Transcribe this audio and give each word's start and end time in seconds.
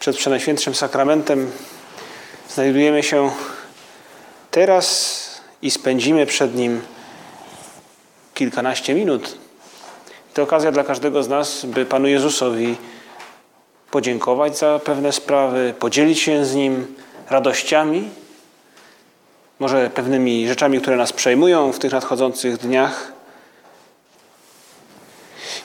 Przed 0.00 0.16
Przenajświętszym 0.16 0.74
Sakramentem 0.74 1.50
znajdujemy 2.48 3.02
się 3.02 3.30
teraz 4.50 5.40
i 5.62 5.70
spędzimy 5.70 6.26
przed 6.26 6.54
Nim 6.54 6.82
kilkanaście 8.34 8.94
minut. 8.94 9.38
To 10.34 10.42
okazja 10.42 10.72
dla 10.72 10.84
każdego 10.84 11.22
z 11.22 11.28
nas, 11.28 11.64
by 11.64 11.86
Panu 11.86 12.08
Jezusowi 12.08 12.76
podziękować 13.90 14.58
za 14.58 14.80
pewne 14.84 15.12
sprawy, 15.12 15.74
podzielić 15.78 16.20
się 16.20 16.44
z 16.44 16.54
Nim 16.54 16.94
radościami, 17.30 18.10
może 19.58 19.90
pewnymi 19.90 20.48
rzeczami, 20.48 20.80
które 20.80 20.96
nas 20.96 21.12
przejmują 21.12 21.72
w 21.72 21.78
tych 21.78 21.92
nadchodzących 21.92 22.56
dniach. 22.56 23.12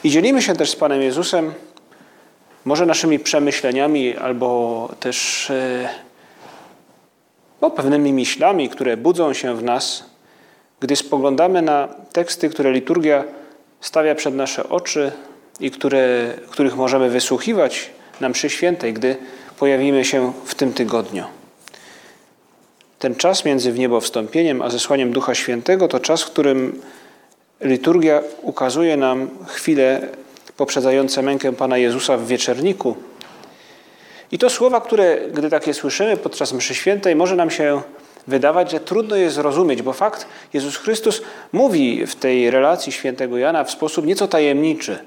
I 0.04 0.10
dzielimy 0.10 0.42
się 0.42 0.54
też 0.56 0.70
z 0.70 0.76
Panem 0.76 1.02
Jezusem 1.02 1.54
może 2.64 2.86
naszymi 2.86 3.18
przemyśleniami 3.18 4.16
albo 4.16 4.88
też 5.00 5.52
no, 7.60 7.70
pewnymi 7.70 8.12
myślami, 8.12 8.68
które 8.68 8.96
budzą 8.96 9.32
się 9.32 9.56
w 9.56 9.62
nas, 9.62 10.04
gdy 10.80 10.96
spoglądamy 10.96 11.62
na 11.62 11.88
teksty, 12.12 12.48
które 12.48 12.72
liturgia 12.72 13.24
stawia 13.80 14.14
przed 14.14 14.34
nasze 14.34 14.68
oczy 14.68 15.12
i 15.60 15.70
które, 15.70 16.34
których 16.50 16.76
możemy 16.76 17.10
wysłuchiwać 17.10 17.90
na 18.20 18.28
mszy 18.28 18.50
świętej, 18.50 18.92
gdy 18.92 19.16
pojawimy 19.58 20.04
się 20.04 20.32
w 20.44 20.54
tym 20.54 20.72
tygodniu. 20.72 21.24
Ten 22.98 23.14
czas 23.14 23.44
między 23.44 23.72
wniebowstąpieniem 23.72 24.62
a 24.62 24.70
zesłaniem 24.70 25.12
Ducha 25.12 25.34
Świętego 25.34 25.88
to 25.88 26.00
czas, 26.00 26.22
w 26.22 26.30
którym 26.30 26.80
liturgia 27.60 28.22
ukazuje 28.42 28.96
nam 28.96 29.30
chwilę 29.46 30.08
poprzedzające 30.56 31.22
mękę 31.22 31.52
Pana 31.52 31.78
Jezusa 31.78 32.16
w 32.16 32.26
wieczerniku. 32.26 32.96
I 34.32 34.38
to 34.38 34.50
słowa, 34.50 34.80
które, 34.80 35.18
gdy 35.32 35.50
takie 35.50 35.74
słyszymy 35.74 36.16
podczas 36.16 36.52
mszy 36.52 36.74
świętej, 36.74 37.16
może 37.16 37.36
nam 37.36 37.50
się 37.50 37.82
wydawać, 38.26 38.70
że 38.70 38.80
trudno 38.80 39.16
je 39.16 39.30
zrozumieć, 39.30 39.82
bo 39.82 39.92
fakt 39.92 40.26
Jezus 40.52 40.76
Chrystus 40.76 41.22
mówi 41.52 42.06
w 42.06 42.16
tej 42.16 42.50
relacji 42.50 42.92
świętego 42.92 43.38
Jana 43.38 43.64
w 43.64 43.70
sposób 43.70 44.06
nieco 44.06 44.28
tajemniczy. 44.28 44.98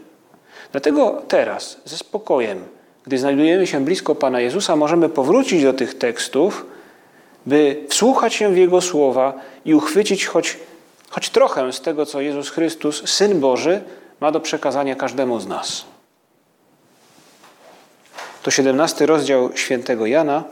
Dlatego 0.72 1.22
teraz, 1.28 1.82
ze 1.86 1.98
spokojem, 1.98 2.66
gdy 3.06 3.18
znajdujemy 3.18 3.68
się 3.68 3.86
blisko 3.86 4.16
Pana 4.16 4.40
Jezusa, 4.40 4.76
możemy 4.76 5.10
powrócić 5.10 5.64
do 5.64 5.74
tych 5.74 5.98
tekstów, 5.98 6.66
by 7.46 7.84
wsłuchać 7.90 8.34
się 8.34 8.54
w 8.54 8.58
Jego 8.58 8.82
słowa 8.82 9.34
i 9.66 9.76
uchwycić 9.76 10.26
choć, 10.26 10.58
choć 11.10 11.30
trochę 11.30 11.74
z 11.74 11.82
tego, 11.82 12.06
co 12.06 12.22
Jezus 12.22 12.50
Chrystus, 12.50 13.10
Syn 13.10 13.40
Boży, 13.40 13.82
ma 14.20 14.32
do 14.32 14.40
przekazania 14.40 14.96
każdemu 14.96 15.40
z 15.40 15.48
nas. 15.48 15.86
To 18.44 18.52
17 18.52 19.06
rozdział 19.06 19.50
świętego 19.56 20.06
Jana, 20.06 20.44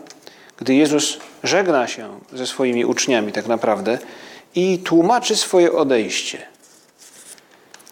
gdy 0.57 0.75
Jezus 0.75 1.17
żegna 1.43 1.87
się 1.87 2.19
ze 2.33 2.47
swoimi 2.47 2.85
uczniami 2.85 3.31
tak 3.31 3.47
naprawdę 3.47 3.97
i 4.55 4.79
tłumaczy 4.79 5.35
swoje 5.35 5.71
odejście. 5.71 6.47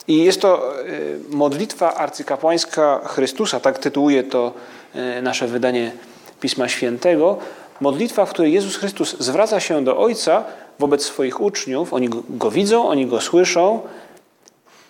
I 0.07 0.23
jest 0.23 0.41
to 0.41 0.79
e, 0.79 0.85
modlitwa 1.29 1.95
arcykapłańska 1.95 3.01
Chrystusa, 3.05 3.59
tak 3.59 3.79
tytułuje 3.79 4.23
to 4.23 4.53
e, 4.95 5.21
nasze 5.21 5.47
wydanie 5.47 5.91
Pisma 6.39 6.67
Świętego. 6.67 7.37
Modlitwa, 7.81 8.25
w 8.25 8.29
której 8.29 8.53
Jezus 8.53 8.75
Chrystus 8.75 9.15
zwraca 9.19 9.59
się 9.59 9.83
do 9.83 9.97
Ojca 9.97 10.43
wobec 10.79 11.05
swoich 11.05 11.41
uczniów. 11.41 11.93
Oni 11.93 12.09
go 12.29 12.51
widzą, 12.51 12.89
oni 12.89 13.05
go 13.05 13.21
słyszą, 13.21 13.81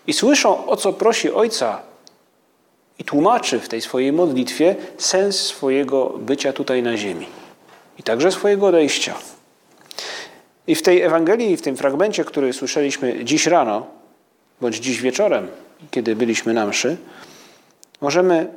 i 0.08 0.14
słyszą, 0.14 0.66
o 0.66 0.78
co 0.78 0.94
prosi 0.94 1.32
Ojca. 1.32 1.82
I 3.00 3.04
tłumaczy 3.04 3.60
w 3.60 3.70
tej 3.70 3.82
swojej 3.82 4.12
modlitwie 4.14 4.76
sens 4.98 5.40
swojego 5.40 6.10
bycia 6.10 6.54
tutaj 6.54 6.84
na 6.84 6.98
ziemi. 6.98 7.26
I 8.00 8.04
także 8.04 8.32
swojego 8.32 8.68
odejścia. 8.68 9.16
I 10.68 10.76
w 10.76 10.82
tej 10.82 11.02
Ewangelii, 11.02 11.58
w 11.58 11.62
tym 11.62 11.78
fragmencie, 11.78 12.26
który 12.26 12.54
słyszeliśmy 12.54 13.26
dziś 13.26 13.48
rano, 13.48 13.88
bądź 14.62 14.76
dziś 14.76 15.02
wieczorem, 15.02 15.48
kiedy 15.92 16.16
byliśmy 16.16 16.54
na 16.54 16.68
mszy, 16.68 16.98
możemy 18.02 18.48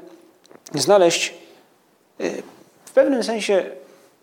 znaleźć 0.75 1.35
y, 2.21 2.43
w 2.85 2.91
pewnym 2.91 3.25
sensie 3.25 3.65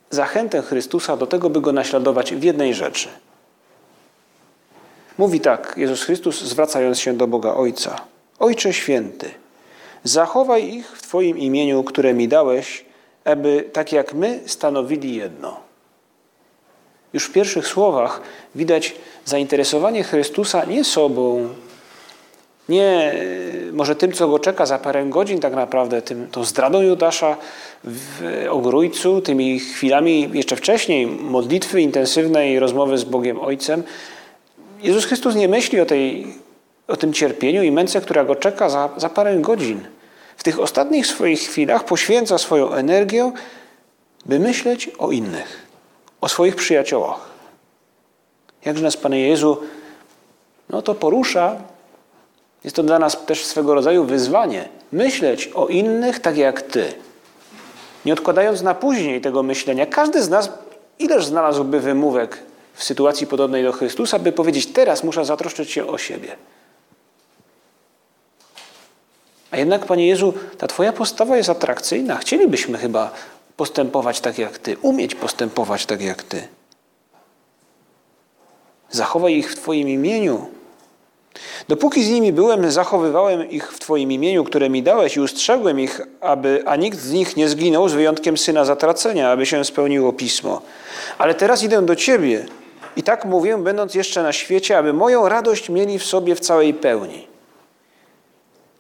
zachętę 0.09 0.61
Chrystusa 0.61 1.17
do 1.17 1.28
tego, 1.28 1.50
by 1.50 1.61
go 1.61 1.72
naśladować 1.72 2.34
w 2.35 2.44
jednej 2.44 2.73
rzeczy– 2.73 3.09
Mówi 5.18 5.40
tak 5.40 5.74
Jezus 5.78 6.03
Chrystus, 6.03 6.41
zwracając 6.41 7.00
się 7.00 7.13
do 7.13 7.28
Boga 7.28 7.53
Ojca: 7.53 8.01
Ojcze 8.40 8.74
święty, 8.74 9.31
zachowaj 10.03 10.74
ich 10.74 10.97
w 10.97 11.01
Twoim 11.01 11.38
imieniu, 11.38 11.84
które 11.84 12.13
mi 12.13 12.28
dałeś, 12.28 12.85
aby 13.25 13.69
tak 13.73 13.91
jak 13.91 14.13
my 14.13 14.40
stanowili 14.46 15.16
jedno. 15.16 15.59
Już 17.13 17.25
w 17.25 17.31
pierwszych 17.31 17.68
słowach 17.68 18.22
widać 18.56 18.96
zainteresowanie 19.25 20.03
Chrystusa 20.03 20.66
nie 20.66 20.84
sobą, 20.84 21.50
nie 22.69 23.13
może 23.72 23.96
tym, 23.96 24.12
co 24.12 24.28
go 24.28 24.40
czeka 24.40 24.66
za 24.66 24.79
parę 24.79 25.06
godzin, 25.06 25.40
tak 25.40 25.53
naprawdę, 25.53 26.02
tym, 26.02 26.28
tą 26.31 26.44
zdradą 26.44 26.81
Judasza 26.81 27.38
w 27.84 28.46
ogrójcu, 28.50 29.22
tymi 29.22 29.59
chwilami 29.59 30.29
jeszcze 30.34 30.56
wcześniej 30.56 31.07
modlitwy 31.07 31.81
intensywnej, 31.81 32.59
rozmowy 32.59 32.97
z 32.97 33.03
Bogiem 33.03 33.40
Ojcem, 33.40 33.84
Jezus 34.84 35.06
Chrystus 35.06 35.36
nie 35.36 35.48
myśli 35.48 35.82
o, 35.82 35.86
tej, 35.86 36.28
o 36.88 36.96
tym 36.96 37.14
cierpieniu 37.14 37.64
i 37.64 37.72
męce, 37.72 38.02
która 38.02 38.24
go 38.24 38.36
czeka 38.36 38.70
za, 38.70 38.90
za 38.98 39.10
parę 39.10 39.38
godzin. 39.38 39.88
W 40.38 40.44
tych 40.44 40.60
ostatnich 40.60 41.08
swoich 41.08 41.40
chwilach 41.40 41.86
poświęca 41.86 42.38
swoją 42.38 42.74
energię, 42.74 43.32
by 44.26 44.40
myśleć 44.40 44.90
o 44.98 45.12
innych, 45.12 45.68
o 46.22 46.30
swoich 46.30 46.56
przyjaciołach. 46.56 47.20
Jakże 48.66 48.84
nas, 48.84 48.98
Panie 48.98 49.28
Jezu, 49.28 49.58
no 50.70 50.82
to 50.82 50.96
porusza. 50.96 51.56
Jest 52.64 52.76
to 52.76 52.84
dla 52.84 53.00
nas 53.00 53.26
też 53.26 53.46
swego 53.46 53.74
rodzaju 53.74 54.04
wyzwanie. 54.04 54.70
Myśleć 54.92 55.48
o 55.48 55.68
innych 55.68 56.20
tak 56.20 56.38
jak 56.38 56.62
Ty. 56.62 56.94
Nie 58.06 58.14
odkładając 58.14 58.62
na 58.62 58.76
później 58.76 59.22
tego 59.22 59.44
myślenia, 59.44 59.86
każdy 59.86 60.24
z 60.24 60.30
nas 60.30 60.50
ileż 61.00 61.26
znalazłby 61.26 61.80
wymówek 61.80 62.40
w 62.73 62.84
sytuacji 62.84 63.28
podobnej 63.28 63.63
do 63.63 63.72
Chrystusa, 63.72 64.19
by 64.19 64.31
powiedzieć: 64.31 64.66
Teraz 64.66 65.03
muszę 65.03 65.25
zatroszczyć 65.25 65.72
się 65.72 65.88
o 65.88 65.97
siebie. 65.97 66.35
A 69.51 69.57
jednak, 69.57 69.85
Panie 69.85 70.07
Jezu, 70.07 70.34
ta 70.57 70.67
Twoja 70.67 70.94
postawa 70.94 71.38
jest 71.38 71.50
atrakcyjna. 71.50 72.17
Chcielibyśmy 72.17 72.78
chyba 72.78 73.11
postępować 73.57 74.22
tak 74.22 74.38
jak 74.38 74.57
Ty, 74.57 74.78
umieć 74.81 75.16
postępować 75.16 75.85
tak 75.85 76.01
jak 76.01 76.23
Ty. 76.23 76.47
Zachowaj 78.91 79.34
ich 79.34 79.51
w 79.51 79.55
Twoim 79.55 79.90
imieniu. 79.90 80.47
Dopóki 81.67 82.03
z 82.03 82.09
nimi 82.09 82.34
byłem, 82.34 82.72
zachowywałem 82.72 83.50
ich 83.50 83.73
w 83.73 83.79
Twoim 83.79 84.11
imieniu, 84.11 84.44
które 84.44 84.69
mi 84.69 84.84
dałeś 84.84 85.16
i 85.16 85.19
ustrzegłem 85.19 85.79
ich, 85.79 86.01
aby, 86.22 86.63
a 86.66 86.75
nikt 86.75 87.00
z 87.00 87.11
nich 87.11 87.38
nie 87.38 87.50
zginął, 87.50 87.90
z 87.90 87.94
wyjątkiem 87.94 88.37
syna 88.37 88.66
zatracenia, 88.66 89.31
aby 89.31 89.46
się 89.46 89.66
spełniło 89.66 90.14
pismo. 90.14 90.61
Ale 91.17 91.35
teraz 91.35 91.64
idę 91.64 91.85
do 91.85 91.96
Ciebie 91.96 92.46
i 92.95 93.03
tak 93.03 93.25
mówię, 93.25 93.57
będąc 93.57 93.95
jeszcze 93.95 94.23
na 94.23 94.34
świecie, 94.34 94.78
aby 94.78 94.93
moją 94.93 95.29
radość 95.29 95.69
mieli 95.69 95.99
w 95.99 96.05
sobie 96.05 96.35
w 96.35 96.40
całej 96.40 96.73
pełni. 96.73 97.28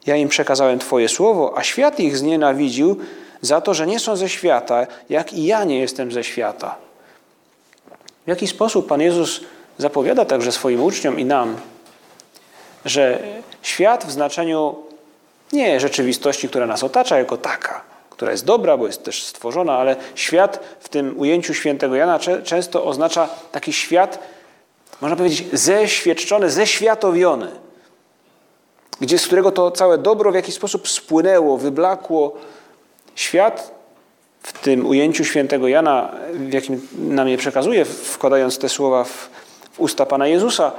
Ja 0.05 0.15
im 0.15 0.29
przekazałem 0.29 0.79
Twoje 0.79 1.09
słowo, 1.09 1.53
a 1.57 1.63
świat 1.63 1.99
ich 1.99 2.17
znienawidził 2.17 2.97
za 3.41 3.61
to, 3.61 3.73
że 3.73 3.87
nie 3.87 3.99
są 3.99 4.15
ze 4.15 4.29
świata, 4.29 4.87
jak 5.09 5.33
i 5.33 5.45
ja 5.45 5.63
nie 5.63 5.79
jestem 5.79 6.11
ze 6.11 6.23
świata. 6.23 6.75
W 8.25 8.27
jaki 8.27 8.47
sposób 8.47 8.87
Pan 8.87 9.01
Jezus 9.01 9.41
zapowiada 9.77 10.25
także 10.25 10.51
swoim 10.51 10.83
uczniom 10.83 11.19
i 11.19 11.25
nam, 11.25 11.57
że 12.85 13.19
świat 13.61 14.05
w 14.05 14.11
znaczeniu 14.11 14.75
nie 15.53 15.79
rzeczywistości, 15.79 16.49
która 16.49 16.65
nas 16.67 16.83
otacza 16.83 17.17
jako 17.17 17.37
taka, 17.37 17.81
która 18.23 18.31
jest 18.31 18.45
dobra, 18.45 18.77
bo 18.77 18.87
jest 18.87 19.03
też 19.03 19.23
stworzona, 19.23 19.77
ale 19.77 19.95
świat 20.15 20.59
w 20.79 20.89
tym 20.89 21.19
ujęciu 21.19 21.53
świętego 21.53 21.95
Jana 21.95 22.19
często 22.43 22.85
oznacza 22.85 23.29
taki 23.51 23.73
świat, 23.73 24.19
można 25.01 25.17
powiedzieć, 25.17 25.47
zeświadczony, 25.53 26.49
zeświatowiony, 26.49 27.51
gdzie 29.01 29.19
z 29.19 29.25
którego 29.25 29.51
to 29.51 29.71
całe 29.71 29.97
dobro 29.97 30.31
w 30.31 30.35
jakiś 30.35 30.55
sposób 30.55 30.87
spłynęło, 30.87 31.57
wyblakło. 31.57 32.33
Świat, 33.15 33.71
w 34.43 34.53
tym 34.53 34.85
ujęciu 34.87 35.25
świętego 35.25 35.67
Jana, 35.67 36.11
w 36.33 36.53
jakim 36.53 36.87
nam 36.99 37.27
je 37.27 37.37
przekazuje, 37.37 37.85
wkładając 37.85 38.57
te 38.57 38.69
słowa 38.69 39.03
w, 39.03 39.29
w 39.71 39.79
usta 39.79 40.05
Pana 40.05 40.27
Jezusa, 40.27 40.71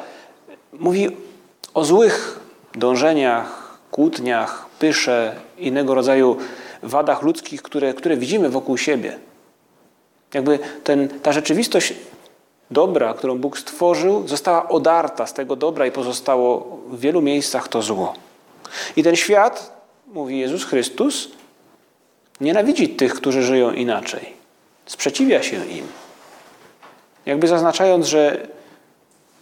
mówi 0.73 1.17
o 1.75 1.85
złych 1.85 2.41
dążeniach, 2.75 3.79
kłótniach, 3.91 4.67
pysze, 4.79 5.35
innego 5.59 5.95
rodzaju 5.95 6.37
wadach 6.85 7.23
ludzkich, 7.23 7.63
które, 7.63 7.95
które 7.95 8.17
widzimy 8.17 8.49
wokół 8.49 8.79
siebie. 8.79 9.19
Jakby 10.35 10.59
ten, 10.85 11.09
ta 11.09 11.33
rzeczywistość 11.33 11.95
dobra, 12.71 13.15
którą 13.15 13.39
Bóg 13.39 13.59
stworzył, 13.59 14.29
została 14.29 14.69
odarta 14.69 15.27
z 15.27 15.35
tego 15.35 15.57
dobra 15.57 15.87
i 15.87 15.91
pozostało 15.91 16.79
w 16.91 17.01
wielu 17.01 17.23
miejscach 17.23 17.69
to 17.69 17.83
zło. 17.83 18.15
I 18.97 19.03
ten 19.03 19.17
świat, 19.17 19.81
mówi 20.07 20.39
Jezus 20.39 20.65
Chrystus, 20.65 21.29
nienawidzi 22.41 22.89
tych, 22.89 23.15
którzy 23.15 23.43
żyją 23.43 23.73
inaczej. 23.73 24.33
Sprzeciwia 24.87 25.43
się 25.43 25.67
im. 25.67 25.87
Jakby 27.27 27.49
zaznaczając, 27.49 28.07
że 28.07 28.47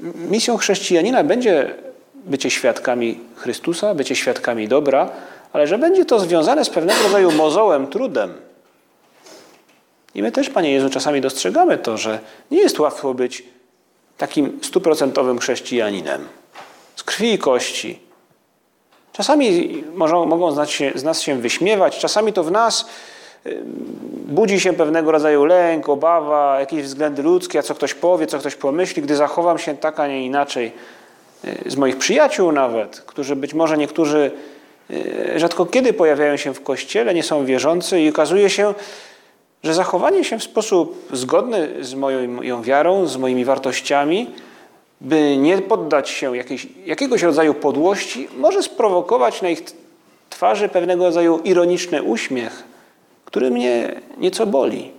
misją 0.00 0.56
chrześcijanina 0.56 1.24
będzie 1.24 1.74
bycie 2.24 2.50
świadkami 2.50 3.20
Chrystusa, 3.36 3.94
bycie 3.94 4.16
świadkami 4.16 4.68
dobra, 4.68 5.10
ale 5.52 5.66
że 5.66 5.78
będzie 5.78 6.04
to 6.04 6.20
związane 6.20 6.64
z 6.64 6.70
pewnego 6.70 7.02
rodzaju 7.02 7.32
mozołem, 7.32 7.86
trudem. 7.86 8.34
I 10.14 10.22
my 10.22 10.32
też, 10.32 10.50
Panie 10.50 10.72
Jezu, 10.72 10.90
czasami 10.90 11.20
dostrzegamy 11.20 11.78
to, 11.78 11.96
że 11.96 12.18
nie 12.50 12.58
jest 12.58 12.78
łatwo 12.78 13.14
być 13.14 13.44
takim 14.18 14.58
stuprocentowym 14.62 15.38
chrześcijaninem. 15.38 16.28
Z 16.96 17.02
krwi 17.02 17.32
i 17.32 17.38
kości. 17.38 17.98
Czasami 19.12 19.84
mogą, 19.94 20.26
mogą 20.26 20.66
się, 20.66 20.92
z 20.94 21.04
nas 21.04 21.20
się 21.20 21.40
wyśmiewać, 21.40 21.98
czasami 21.98 22.32
to 22.32 22.44
w 22.44 22.50
nas 22.50 22.86
budzi 24.26 24.60
się 24.60 24.72
pewnego 24.72 25.12
rodzaju 25.12 25.44
lęk, 25.44 25.88
obawa, 25.88 26.60
jakieś 26.60 26.82
względy 26.82 27.22
ludzkie, 27.22 27.58
a 27.58 27.62
co 27.62 27.74
ktoś 27.74 27.94
powie, 27.94 28.26
co 28.26 28.38
ktoś 28.38 28.54
pomyśli, 28.54 29.02
gdy 29.02 29.16
zachowam 29.16 29.58
się 29.58 29.76
tak, 29.76 30.00
a 30.00 30.06
nie 30.06 30.26
inaczej. 30.26 30.72
Y, 31.44 31.70
z 31.70 31.76
moich 31.76 31.98
przyjaciół 31.98 32.52
nawet, 32.52 33.00
którzy 33.00 33.36
być 33.36 33.54
może 33.54 33.78
niektórzy 33.78 34.18
y, 34.18 34.51
rzadko 35.36 35.66
kiedy 35.66 35.92
pojawiają 35.92 36.36
się 36.36 36.54
w 36.54 36.62
kościele, 36.62 37.14
nie 37.14 37.22
są 37.22 37.44
wierzący 37.44 38.00
i 38.00 38.08
okazuje 38.08 38.50
się, 38.50 38.74
że 39.62 39.74
zachowanie 39.74 40.24
się 40.24 40.38
w 40.38 40.42
sposób 40.42 41.08
zgodny 41.12 41.68
z 41.80 41.94
moją 41.94 42.62
wiarą, 42.62 43.06
z 43.06 43.16
moimi 43.16 43.44
wartościami, 43.44 44.30
by 45.00 45.36
nie 45.36 45.58
poddać 45.58 46.08
się 46.08 46.36
jakiejś, 46.36 46.66
jakiegoś 46.86 47.22
rodzaju 47.22 47.54
podłości, 47.54 48.28
może 48.36 48.62
sprowokować 48.62 49.42
na 49.42 49.48
ich 49.48 49.62
twarzy 50.30 50.68
pewnego 50.68 51.04
rodzaju 51.04 51.40
ironiczny 51.44 52.02
uśmiech, 52.02 52.64
który 53.24 53.50
mnie 53.50 54.00
nieco 54.18 54.46
boli. 54.46 54.90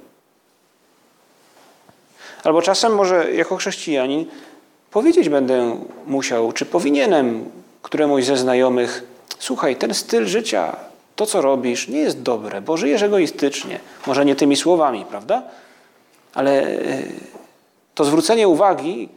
Albo 2.44 2.62
czasem 2.62 2.96
może 2.96 3.34
jako 3.34 3.56
chrześcijanin 3.56 4.26
powiedzieć 4.92 5.30
będę 5.30 5.78
musiał, 6.08 6.52
czy 6.52 6.66
powinienem 6.66 7.46
któremuś 7.82 8.24
ze 8.24 8.38
znajomych, 8.38 9.04
słuchaj, 9.40 9.76
ten 9.76 9.94
styl 9.94 10.26
życia, 10.26 10.76
to 11.16 11.26
co 11.26 11.42
robisz, 11.42 11.88
nie 11.88 12.00
jest 12.00 12.22
dobre, 12.22 12.62
bo 12.62 12.78
żyjesz 12.78 13.02
egoistycznie. 13.02 13.80
Może 14.08 14.26
nie 14.26 14.36
tymi 14.36 14.56
słowami, 14.56 15.06
prawda? 15.10 15.44
Ale 16.34 16.62
e, 16.62 17.04
to 17.96 18.06
zwrócenie 18.06 18.48
uwagi 18.48 19.10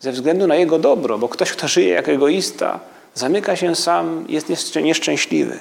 ze 0.00 0.12
względu 0.12 0.46
na 0.46 0.56
jego 0.56 0.78
dobro, 0.78 1.18
bo 1.18 1.28
ktoś, 1.28 1.52
kto 1.52 1.68
żyje 1.68 1.88
jak 1.88 2.08
egoista, 2.08 2.80
zamyka 3.14 3.56
się 3.56 3.76
sam, 3.76 4.24
jest 4.28 4.76
nieszczęśliwy. 4.76 5.58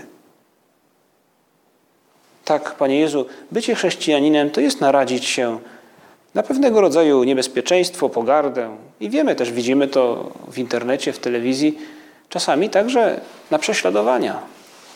Tak, 2.46 2.76
Panie 2.76 3.00
Jezu, 3.00 3.26
bycie 3.52 3.76
chrześcijaninem 3.76 4.50
to 4.50 4.62
jest 4.62 4.82
naradzić 4.82 5.26
się 5.26 5.60
na 6.34 6.44
pewnego 6.44 6.82
rodzaju 6.82 7.24
niebezpieczeństwo, 7.24 8.10
pogardę. 8.10 8.78
I 9.00 9.10
wiemy 9.10 9.36
też, 9.36 9.52
widzimy 9.52 9.88
to 9.88 10.32
w 10.52 10.58
internecie, 10.58 11.14
w 11.14 11.20
telewizji, 11.20 11.78
czasami 12.34 12.70
także 12.70 13.22
na 13.52 13.60
prześladowania. 13.60 14.40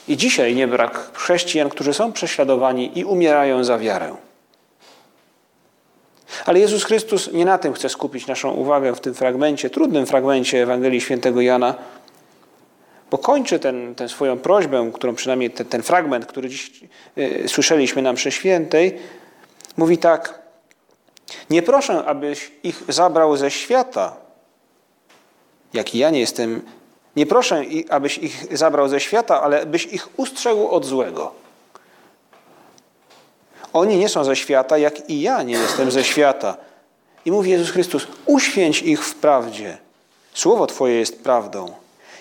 I 0.07 0.17
dzisiaj 0.17 0.55
nie 0.55 0.67
brak 0.67 1.11
chrześcijan, 1.13 1.69
którzy 1.69 1.93
są 1.93 2.13
prześladowani 2.13 2.99
i 2.99 3.05
umierają 3.05 3.63
za 3.63 3.77
wiarę. 3.77 4.15
Ale 6.45 6.59
Jezus 6.59 6.83
Chrystus 6.83 7.33
nie 7.33 7.45
na 7.45 7.57
tym 7.57 7.73
chce 7.73 7.89
skupić 7.89 8.27
naszą 8.27 8.51
uwagę 8.51 8.95
w 8.95 8.99
tym 8.99 9.13
fragmencie, 9.13 9.69
trudnym 9.69 10.05
fragmencie 10.05 10.63
Ewangelii 10.63 11.01
Świętego 11.01 11.41
Jana, 11.41 11.75
bo 13.11 13.17
kończy 13.17 13.59
ten, 13.59 13.95
tę 13.95 14.09
swoją 14.09 14.37
prośbę, 14.37 14.91
którą 14.93 15.15
przynajmniej 15.15 15.49
ten, 15.49 15.65
ten 15.65 15.83
fragment, 15.83 16.25
który 16.25 16.49
dziś 16.49 16.71
y, 17.17 17.43
słyszeliśmy 17.47 18.01
na 18.01 18.13
mszy 18.13 18.31
świętej, 18.31 18.97
mówi 19.77 19.97
tak, 19.97 20.41
nie 21.49 21.61
proszę, 21.61 22.05
abyś 22.05 22.51
ich 22.63 22.83
zabrał 22.89 23.37
ze 23.37 23.51
świata, 23.51 24.15
jak 25.73 25.95
i 25.95 25.97
ja 25.97 26.09
nie 26.09 26.19
jestem, 26.19 26.61
nie 27.17 27.25
proszę, 27.25 27.63
abyś 27.89 28.17
ich 28.17 28.57
zabrał 28.57 28.89
ze 28.89 28.99
świata, 28.99 29.41
ale 29.41 29.65
byś 29.65 29.85
ich 29.85 30.07
ustrzegł 30.19 30.67
od 30.67 30.85
złego. 30.85 31.31
Oni 33.73 33.97
nie 33.97 34.09
są 34.09 34.23
ze 34.23 34.35
świata, 34.35 34.77
jak 34.77 35.09
i 35.09 35.21
ja 35.21 35.43
nie 35.43 35.53
jestem 35.53 35.91
ze 35.91 36.03
świata. 36.03 36.57
I 37.25 37.31
mówi 37.31 37.51
Jezus 37.51 37.69
Chrystus, 37.69 38.07
uświęć 38.25 38.81
ich 38.81 39.05
w 39.05 39.15
prawdzie. 39.15 39.77
Słowo 40.33 40.67
Twoje 40.67 40.99
jest 40.99 41.23
prawdą. 41.23 41.73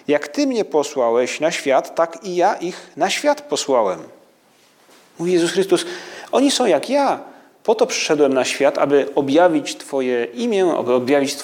Jak 0.08 0.28
Ty 0.28 0.46
mnie 0.46 0.64
posłałeś 0.64 1.40
na 1.40 1.50
świat, 1.50 1.94
tak 1.94 2.24
i 2.24 2.36
ja 2.36 2.54
ich 2.54 2.90
na 2.96 3.10
świat 3.10 3.40
posłałem. 3.40 4.02
Mówi 5.18 5.32
Jezus 5.32 5.52
Chrystus, 5.52 5.84
oni 6.32 6.50
są 6.50 6.66
jak 6.66 6.90
ja. 6.90 7.20
Po 7.64 7.74
to 7.74 7.86
przyszedłem 7.86 8.34
na 8.34 8.44
świat, 8.44 8.78
aby 8.78 9.08
objawić 9.14 9.76
Twoje 9.76 10.24
imię, 10.24 10.74
aby 10.78 10.94
objawić 10.94 11.36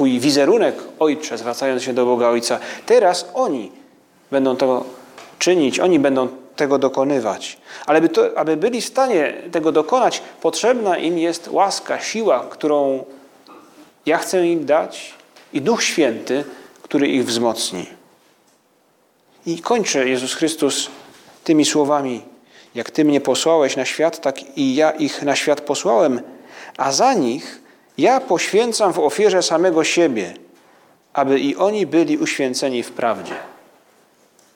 Twój 0.00 0.20
wizerunek, 0.20 0.74
Ojcze, 0.98 1.38
zwracając 1.38 1.82
się 1.82 1.92
do 1.92 2.06
Boga 2.06 2.28
Ojca. 2.28 2.58
Teraz 2.86 3.28
oni 3.34 3.72
będą 4.30 4.56
to 4.56 4.84
czynić, 5.38 5.80
oni 5.80 5.98
będą 5.98 6.28
tego 6.56 6.78
dokonywać. 6.78 7.58
Ale 7.86 8.00
by 8.00 8.08
to, 8.08 8.38
aby 8.38 8.56
byli 8.56 8.80
w 8.80 8.86
stanie 8.86 9.34
tego 9.52 9.72
dokonać, 9.72 10.22
potrzebna 10.40 10.98
im 10.98 11.18
jest 11.18 11.48
łaska, 11.48 12.00
siła, 12.00 12.46
którą 12.50 13.04
ja 14.06 14.18
chcę 14.18 14.46
im 14.46 14.66
dać 14.66 15.14
i 15.52 15.60
Duch 15.60 15.82
Święty, 15.82 16.44
który 16.82 17.08
ich 17.08 17.24
wzmocni. 17.24 17.86
I 19.46 19.58
kończy 19.58 20.08
Jezus 20.08 20.34
Chrystus 20.34 20.90
tymi 21.44 21.64
słowami: 21.64 22.22
Jak 22.74 22.90
Ty 22.90 23.04
mnie 23.04 23.20
posłałeś 23.20 23.76
na 23.76 23.84
świat, 23.84 24.20
tak 24.20 24.58
i 24.58 24.74
ja 24.74 24.90
ich 24.90 25.22
na 25.22 25.36
świat 25.36 25.60
posłałem, 25.60 26.20
a 26.76 26.92
za 26.92 27.14
nich 27.14 27.59
ja 28.00 28.20
poświęcam 28.20 28.92
w 28.92 28.98
ofierze 28.98 29.42
samego 29.42 29.84
siebie, 29.84 30.34
aby 31.12 31.40
i 31.40 31.56
oni 31.56 31.86
byli 31.86 32.18
uświęceni 32.18 32.82
w 32.82 32.92
prawdzie. 32.92 33.34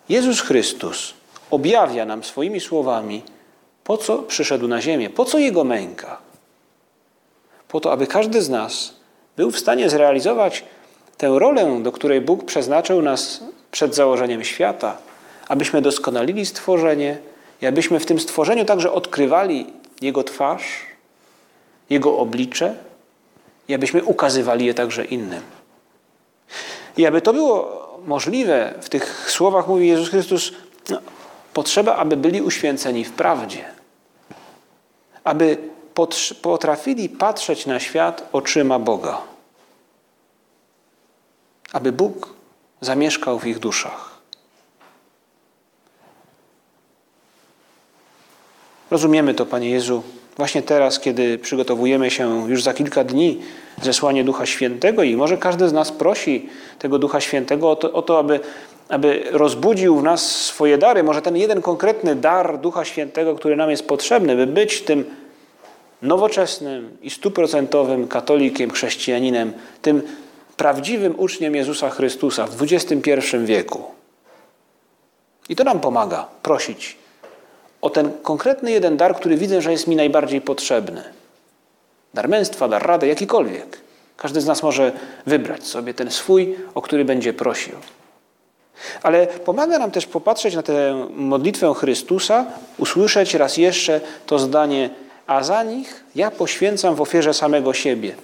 Jezus 0.08 0.40
Chrystus 0.40 1.14
objawia 1.50 2.04
nam 2.04 2.24
swoimi 2.24 2.60
słowami, 2.60 3.22
po 3.84 3.96
co 3.96 4.18
przyszedł 4.18 4.68
na 4.68 4.80
ziemię, 4.80 5.10
po 5.10 5.24
co 5.24 5.38
Jego 5.38 5.64
męka. 5.64 6.18
Po 7.68 7.80
to, 7.80 7.92
aby 7.92 8.06
każdy 8.06 8.42
z 8.42 8.48
nas 8.48 8.94
był 9.36 9.50
w 9.50 9.58
stanie 9.58 9.90
zrealizować 9.90 10.64
tę 11.16 11.38
rolę, 11.38 11.80
do 11.82 11.92
której 11.92 12.20
Bóg 12.20 12.44
przeznaczył 12.44 13.02
nas 13.02 13.44
przed 13.70 13.94
założeniem 13.94 14.44
świata, 14.44 14.96
abyśmy 15.48 15.82
doskonalili 15.82 16.46
stworzenie 16.46 17.18
i 17.62 17.66
abyśmy 17.66 18.00
w 18.00 18.06
tym 18.06 18.20
stworzeniu 18.20 18.64
także 18.64 18.92
odkrywali 18.92 19.66
Jego 20.00 20.24
twarz, 20.24 20.80
Jego 21.90 22.18
oblicze 22.18 22.74
i 23.68 23.74
abyśmy 23.74 24.04
ukazywali 24.04 24.66
je 24.66 24.74
także 24.74 25.04
innym. 25.04 25.42
I 26.96 27.06
aby 27.06 27.20
to 27.20 27.32
było 27.32 27.84
możliwe, 28.06 28.74
w 28.82 28.88
tych 28.88 29.30
słowach 29.30 29.68
mówi 29.68 29.88
Jezus 29.88 30.08
Chrystus, 30.08 30.52
no, 30.90 30.98
potrzeba, 31.52 31.96
aby 31.96 32.16
byli 32.16 32.42
uświęceni 32.42 33.04
w 33.04 33.12
prawdzie. 33.12 33.64
Aby 35.24 35.56
potrafili 36.42 37.08
patrzeć 37.08 37.66
na 37.66 37.80
świat 37.80 38.28
oczyma 38.32 38.78
Boga. 38.78 39.20
Aby 41.72 41.92
Bóg 41.92 42.34
zamieszkał 42.80 43.38
w 43.38 43.46
ich 43.46 43.58
duszach. 43.58 44.14
Rozumiemy 48.90 49.34
to, 49.34 49.46
Panie 49.46 49.70
Jezu, 49.70 50.02
właśnie 50.36 50.62
teraz, 50.62 51.00
kiedy 51.00 51.38
przygotowujemy 51.38 52.10
się 52.10 52.50
już 52.50 52.62
za 52.62 52.74
kilka 52.74 53.04
dni 53.04 53.40
zesłanie 53.82 54.24
Ducha 54.24 54.46
Świętego 54.46 55.02
i 55.02 55.16
może 55.16 55.38
każdy 55.38 55.68
z 55.68 55.72
nas 55.72 55.92
prosi 55.92 56.48
tego 56.78 56.98
Ducha 56.98 57.20
Świętego 57.20 57.70
o 57.70 57.76
to, 57.76 57.92
o 57.92 58.02
to 58.02 58.18
aby, 58.18 58.40
aby 58.88 59.24
rozbudził 59.30 59.96
w 59.96 60.02
nas 60.02 60.44
swoje 60.44 60.78
dary, 60.78 61.02
może 61.02 61.22
ten 61.22 61.36
jeden 61.36 61.62
konkretny 61.62 62.16
dar 62.16 62.58
Ducha 62.58 62.84
Świętego, 62.84 63.34
który 63.34 63.56
nam 63.56 63.70
jest 63.70 63.88
potrzebny, 63.88 64.36
by 64.36 64.46
być 64.46 64.82
tym 64.82 65.04
nowoczesnym 66.02 66.96
i 67.02 67.10
stuprocentowym 67.10 68.08
katolikiem, 68.08 68.70
chrześcijaninem, 68.70 69.52
tym 69.82 70.02
prawdziwym 70.56 71.14
uczniem 71.18 71.54
Jezusa 71.54 71.90
Chrystusa 71.90 72.46
w 72.46 72.62
XXI 72.62 73.20
wieku. 73.44 73.84
I 75.48 75.56
to 75.56 75.64
nam 75.64 75.80
pomaga 75.80 76.26
prosić 76.42 76.96
o 77.84 77.90
ten 77.90 78.10
konkretny 78.22 78.70
jeden 78.70 78.96
dar, 78.96 79.16
który 79.16 79.36
widzę, 79.36 79.62
że 79.62 79.72
jest 79.72 79.86
mi 79.86 79.96
najbardziej 79.96 80.40
potrzebny. 80.40 81.02
Dar 82.14 82.28
męstwa, 82.28 82.68
dar 82.68 82.86
rady, 82.86 83.06
jakikolwiek. 83.06 83.78
Każdy 84.16 84.40
z 84.40 84.46
nas 84.46 84.62
może 84.62 84.92
wybrać 85.26 85.66
sobie 85.66 85.94
ten 85.94 86.10
swój, 86.10 86.56
o 86.74 86.82
który 86.82 87.04
będzie 87.04 87.32
prosił. 87.32 87.74
Ale 89.02 89.26
pomaga 89.26 89.78
nam 89.78 89.90
też 89.90 90.06
popatrzeć 90.06 90.54
na 90.54 90.62
tę 90.62 91.06
modlitwę 91.10 91.74
Chrystusa, 91.74 92.46
usłyszeć 92.78 93.34
raz 93.34 93.56
jeszcze 93.56 94.00
to 94.26 94.38
zdanie, 94.38 94.90
a 95.26 95.42
za 95.42 95.62
nich 95.62 96.04
ja 96.14 96.30
poświęcam 96.30 96.94
w 96.94 97.00
ofierze 97.00 97.34
samego 97.34 97.74
siebie. 97.74 98.14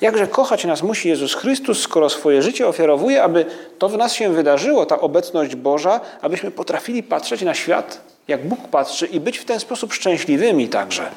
Jakże 0.00 0.26
kochać 0.26 0.64
nas 0.64 0.82
musi 0.82 1.08
Jezus 1.08 1.34
Chrystus, 1.34 1.80
skoro 1.80 2.10
swoje 2.10 2.42
życie 2.42 2.68
ofiarowuje, 2.68 3.22
aby 3.22 3.46
to 3.78 3.88
w 3.88 3.96
nas 3.96 4.12
się 4.12 4.32
wydarzyło, 4.32 4.86
ta 4.86 5.00
obecność 5.00 5.56
Boża, 5.56 6.00
abyśmy 6.20 6.50
potrafili 6.50 7.02
patrzeć 7.02 7.42
na 7.42 7.54
świat, 7.54 8.11
jak 8.28 8.48
Bóg 8.48 8.68
patrzy 8.68 9.06
i 9.06 9.20
być 9.20 9.38
w 9.38 9.44
ten 9.44 9.60
sposób 9.60 9.92
szczęśliwymi 9.92 10.68
także. 10.68 11.10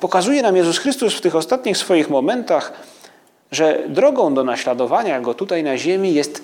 Pokazuje 0.00 0.42
nam 0.42 0.56
Jezus 0.56 0.78
Chrystus 0.78 1.14
w 1.14 1.20
tych 1.20 1.36
ostatnich 1.36 1.76
swoich 1.76 2.10
momentach, 2.10 2.72
że 3.52 3.82
drogą 3.88 4.34
do 4.34 4.44
naśladowania 4.44 5.20
Go 5.20 5.34
tutaj 5.34 5.62
na 5.62 5.78
ziemi 5.78 6.14
jest 6.14 6.42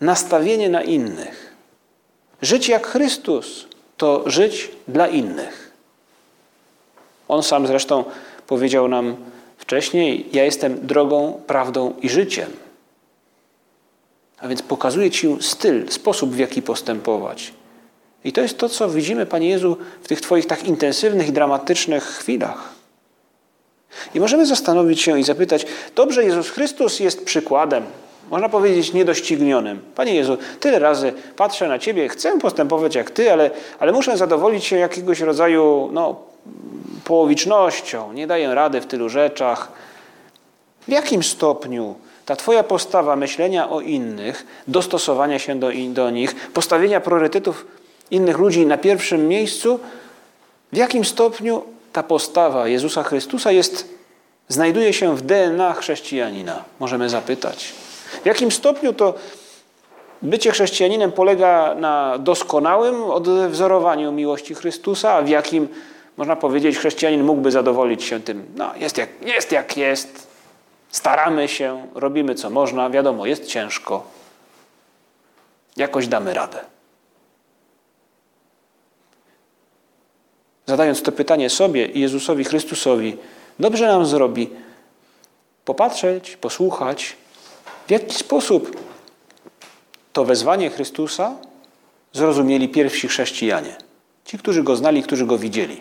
nastawienie 0.00 0.68
na 0.68 0.82
innych. 0.82 1.56
Żyć 2.42 2.68
jak 2.68 2.86
Chrystus 2.86 3.66
to 3.96 4.30
żyć 4.30 4.70
dla 4.88 5.06
innych. 5.06 5.72
On 7.28 7.42
sam 7.42 7.66
zresztą 7.66 8.04
powiedział 8.46 8.88
nam 8.88 9.16
wcześniej: 9.58 10.26
Ja 10.32 10.44
jestem 10.44 10.86
drogą, 10.86 11.40
prawdą 11.46 11.94
i 12.02 12.08
życiem. 12.08 12.65
A 14.38 14.48
więc 14.48 14.62
pokazuje 14.62 15.10
Ci 15.10 15.36
styl, 15.40 15.90
sposób, 15.90 16.30
w 16.30 16.38
jaki 16.38 16.62
postępować. 16.62 17.52
I 18.24 18.32
to 18.32 18.40
jest 18.40 18.58
to, 18.58 18.68
co 18.68 18.88
widzimy, 18.88 19.26
Panie 19.26 19.48
Jezu, 19.48 19.76
w 20.02 20.08
tych 20.08 20.20
Twoich 20.20 20.46
tak 20.46 20.64
intensywnych 20.64 21.32
dramatycznych 21.32 22.04
chwilach. 22.04 22.68
I 24.14 24.20
możemy 24.20 24.46
zastanowić 24.46 25.00
się 25.00 25.20
i 25.20 25.22
zapytać: 25.22 25.66
Dobrze, 25.94 26.24
Jezus 26.24 26.50
Chrystus 26.50 27.00
jest 27.00 27.24
przykładem, 27.24 27.84
można 28.30 28.48
powiedzieć, 28.48 28.92
niedoścignionym. 28.92 29.80
Panie 29.94 30.14
Jezu, 30.14 30.38
tyle 30.60 30.78
razy 30.78 31.12
patrzę 31.36 31.68
na 31.68 31.78
Ciebie, 31.78 32.08
chcę 32.08 32.38
postępować 32.38 32.94
jak 32.94 33.10
Ty, 33.10 33.32
ale, 33.32 33.50
ale 33.78 33.92
muszę 33.92 34.16
zadowolić 34.16 34.64
się 34.64 34.76
jakiegoś 34.76 35.20
rodzaju 35.20 35.88
no, 35.92 36.20
połowicznością, 37.04 38.12
nie 38.12 38.26
daję 38.26 38.54
rady 38.54 38.80
w 38.80 38.86
tylu 38.86 39.08
rzeczach. 39.08 39.72
W 40.88 40.90
jakim 40.90 41.22
stopniu 41.22 41.94
ta 42.26 42.36
Twoja 42.36 42.62
postawa 42.62 43.16
myślenia 43.16 43.70
o 43.70 43.80
innych, 43.80 44.46
dostosowania 44.68 45.38
się 45.38 45.60
do, 45.60 45.70
do 45.88 46.10
nich, 46.10 46.34
postawienia 46.50 47.00
priorytetów 47.00 47.66
innych 48.10 48.38
ludzi 48.38 48.66
na 48.66 48.78
pierwszym 48.78 49.28
miejscu, 49.28 49.80
w 50.72 50.76
jakim 50.76 51.04
stopniu 51.04 51.62
ta 51.92 52.02
postawa 52.02 52.68
Jezusa 52.68 53.02
Chrystusa 53.02 53.52
jest, 53.52 53.88
znajduje 54.48 54.92
się 54.92 55.16
w 55.16 55.22
DNA 55.22 55.72
chrześcijanina? 55.72 56.64
Możemy 56.80 57.08
zapytać. 57.08 57.72
W 58.22 58.26
jakim 58.26 58.52
stopniu 58.52 58.92
to 58.92 59.14
bycie 60.22 60.50
chrześcijaninem 60.50 61.12
polega 61.12 61.74
na 61.74 62.18
doskonałym 62.18 63.02
odwzorowaniu 63.04 64.12
miłości 64.12 64.54
Chrystusa, 64.54 65.12
a 65.12 65.22
w 65.22 65.28
jakim, 65.28 65.68
można 66.16 66.36
powiedzieć, 66.36 66.78
chrześcijanin 66.78 67.24
mógłby 67.24 67.50
zadowolić 67.50 68.04
się 68.04 68.20
tym, 68.20 68.44
no 68.56 68.70
jest 68.76 68.98
jak 68.98 69.08
jest, 69.22 69.52
jak 69.52 69.76
jest 69.76 70.25
staramy 70.90 71.48
się, 71.48 71.86
robimy 71.94 72.34
co 72.34 72.50
można, 72.50 72.90
wiadomo, 72.90 73.26
jest 73.26 73.46
ciężko, 73.46 74.06
jakoś 75.76 76.08
damy 76.08 76.34
radę. 76.34 76.64
Zadając 80.66 81.02
to 81.02 81.12
pytanie 81.12 81.50
sobie 81.50 81.86
i 81.86 82.00
Jezusowi 82.00 82.44
Chrystusowi, 82.44 83.16
dobrze 83.58 83.86
nam 83.86 84.06
zrobi 84.06 84.50
popatrzeć, 85.64 86.36
posłuchać, 86.36 87.16
w 87.86 87.90
jaki 87.90 88.14
sposób 88.14 88.76
to 90.12 90.24
wezwanie 90.24 90.70
Chrystusa 90.70 91.34
zrozumieli 92.12 92.68
pierwsi 92.68 93.08
chrześcijanie? 93.08 93.76
Ci, 94.24 94.38
którzy 94.38 94.62
go 94.62 94.76
znali, 94.76 95.02
którzy 95.02 95.26
go 95.26 95.38
widzieli. 95.38 95.80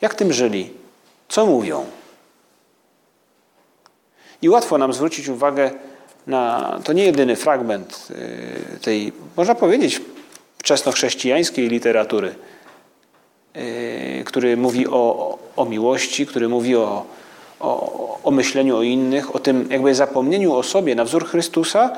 Jak 0.00 0.14
tym 0.14 0.32
żyli? 0.32 0.70
Co 1.28 1.46
mówią? 1.46 1.86
I 4.42 4.48
łatwo 4.48 4.78
nam 4.78 4.92
zwrócić 4.92 5.28
uwagę 5.28 5.70
na 6.26 6.78
to 6.84 6.92
nie 6.92 7.04
jedyny 7.04 7.36
fragment 7.36 8.08
y, 8.10 8.80
tej, 8.80 9.12
można 9.36 9.54
powiedzieć, 9.54 10.02
wczesnochrześcijańskiej 10.58 11.68
literatury, 11.68 12.34
y, 13.56 14.22
który 14.26 14.56
mówi 14.56 14.86
o, 14.86 15.38
o 15.56 15.64
miłości, 15.64 16.26
który 16.26 16.48
mówi 16.48 16.76
o, 16.76 17.04
o, 17.60 18.18
o 18.24 18.30
myśleniu 18.30 18.76
o 18.76 18.82
innych, 18.82 19.34
o 19.34 19.38
tym 19.38 19.68
jakby 19.70 19.94
zapomnieniu 19.94 20.54
o 20.54 20.62
sobie 20.62 20.94
na 20.94 21.04
wzór 21.04 21.26
Chrystusa, 21.26 21.96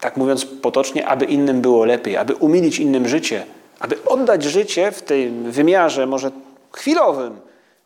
tak 0.00 0.16
mówiąc 0.16 0.44
potocznie, 0.44 1.06
aby 1.06 1.24
innym 1.24 1.60
było 1.60 1.84
lepiej, 1.84 2.16
aby 2.16 2.34
umilić 2.34 2.78
innym 2.78 3.08
życie, 3.08 3.46
aby 3.80 4.04
oddać 4.04 4.44
życie 4.44 4.92
w 4.92 5.02
tym 5.02 5.52
wymiarze 5.52 6.06
może 6.06 6.30
chwilowym 6.72 7.40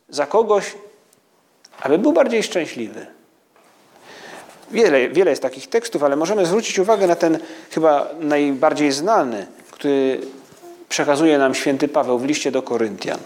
za 0.09 0.25
kogoś, 0.25 0.75
aby 1.81 1.97
był 1.97 2.13
bardziej 2.13 2.43
szczęśliwy. 2.43 3.05
Wiele, 4.73 5.09
wiele 5.09 5.29
jest 5.29 5.41
takich 5.41 5.67
tekstów, 5.67 6.03
ale 6.03 6.15
możemy 6.15 6.45
zwrócić 6.45 6.79
uwagę 6.79 7.07
na 7.07 7.15
ten 7.15 7.39
chyba 7.71 8.09
najbardziej 8.19 8.91
znany, 8.91 9.47
który 9.71 10.21
przekazuje 10.89 11.37
nam 11.37 11.55
święty 11.55 11.87
Paweł 11.87 12.19
w 12.19 12.25
liście 12.25 12.51
do 12.51 12.61
Koryntian. 12.61 13.19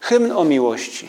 Hymn 0.00 0.32
o 0.32 0.44
miłości. 0.44 1.08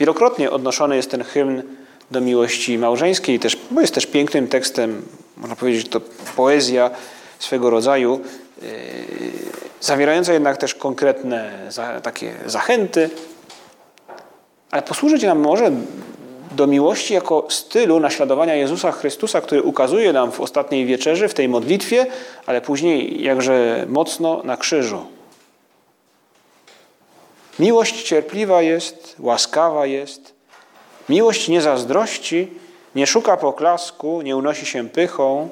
Wielokrotnie 0.00 0.50
odnoszony 0.50 0.96
jest 0.96 1.10
ten 1.10 1.24
hymn 1.24 1.62
do 2.10 2.20
miłości 2.20 2.78
małżeńskiej, 2.78 3.38
też, 3.38 3.56
bo 3.70 3.80
jest 3.80 3.94
też 3.94 4.06
pięknym 4.06 4.48
tekstem, 4.48 5.02
można 5.36 5.56
powiedzieć, 5.56 5.88
to 5.88 6.00
poezja 6.36 6.90
swego 7.38 7.70
rodzaju, 7.70 8.20
yy, 8.62 8.68
zawierająca 9.80 10.32
jednak 10.32 10.56
też 10.56 10.74
konkretne 10.74 11.66
za, 11.68 12.00
takie 12.00 12.34
zachęty, 12.46 13.10
ale 14.70 14.82
posłużyć 14.82 15.22
nam 15.22 15.38
może 15.38 15.72
do 16.60 16.66
miłości 16.66 17.14
jako 17.14 17.46
stylu 17.48 18.00
naśladowania 18.00 18.54
Jezusa 18.54 18.92
Chrystusa, 18.92 19.40
który 19.40 19.62
ukazuje 19.62 20.12
nam 20.12 20.32
w 20.32 20.40
ostatniej 20.40 20.86
wieczerzy, 20.86 21.28
w 21.28 21.34
tej 21.34 21.48
modlitwie, 21.48 22.06
ale 22.46 22.60
później 22.60 23.22
jakże 23.22 23.86
mocno 23.88 24.40
na 24.44 24.56
krzyżu. 24.56 25.06
Miłość 27.58 28.02
cierpliwa 28.02 28.62
jest, 28.62 29.16
łaskawa 29.18 29.86
jest. 29.86 30.34
Miłość 31.08 31.48
nie 31.48 31.60
zazdrości, 31.60 32.48
nie 32.94 33.06
szuka 33.06 33.36
poklasku, 33.36 34.22
nie 34.22 34.36
unosi 34.36 34.66
się 34.66 34.88
pychą, 34.88 35.48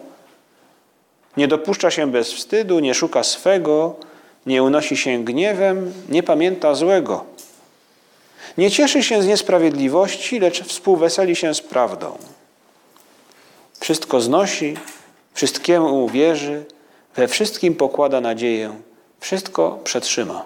nie 1.37 1.49
dopuszcza 1.49 1.91
się 1.91 2.07
bez 2.13 2.33
wstydu, 2.33 2.79
nie 2.79 2.95
szuka 2.95 3.23
swego, 3.23 3.95
nie 4.47 4.63
unosi 4.63 4.97
się 4.97 5.25
gniewem, 5.25 5.93
nie 6.09 6.23
pamięta 6.23 6.75
złego. 6.75 7.25
Nie 8.59 8.71
cieszy 8.71 9.03
się 9.03 9.23
z 9.23 9.27
niesprawiedliwości, 9.27 10.41
lecz 10.41 10.65
współweseli 10.65 11.37
się 11.37 11.55
z 11.55 11.61
prawdą. 11.61 12.19
Wszystko 13.81 14.21
znosi, 14.21 14.77
wszystkiemu 15.35 16.05
uwierzy, 16.05 16.65
we 17.17 17.29
wszystkim 17.29 17.75
pokłada 17.75 18.21
nadzieję, 18.21 18.75
wszystko 19.21 19.79
przetrzyma. 19.85 20.45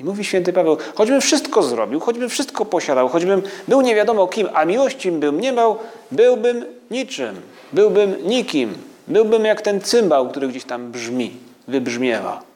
I 0.00 0.04
mówi 0.04 0.24
święty 0.24 0.52
Paweł, 0.52 0.76
choćbym 0.94 1.20
wszystko 1.20 1.62
zrobił, 1.62 2.00
choćbym 2.00 2.28
wszystko 2.28 2.64
posiadał, 2.64 3.08
choćbym 3.08 3.42
był 3.68 3.80
nie 3.80 3.94
wiadomo 3.94 4.26
kim, 4.26 4.48
a 4.54 4.64
miłości 4.64 5.12
bym 5.12 5.40
nie 5.40 5.52
miał, 5.52 5.78
byłbym 6.10 6.64
niczym, 6.90 7.40
byłbym 7.72 8.16
nikim, 8.28 8.74
byłbym 9.08 9.44
jak 9.44 9.62
ten 9.62 9.80
cymbał, 9.80 10.28
który 10.28 10.48
gdzieś 10.48 10.64
tam 10.64 10.92
brzmi, 10.92 11.36
wybrzmiewa. 11.68 12.49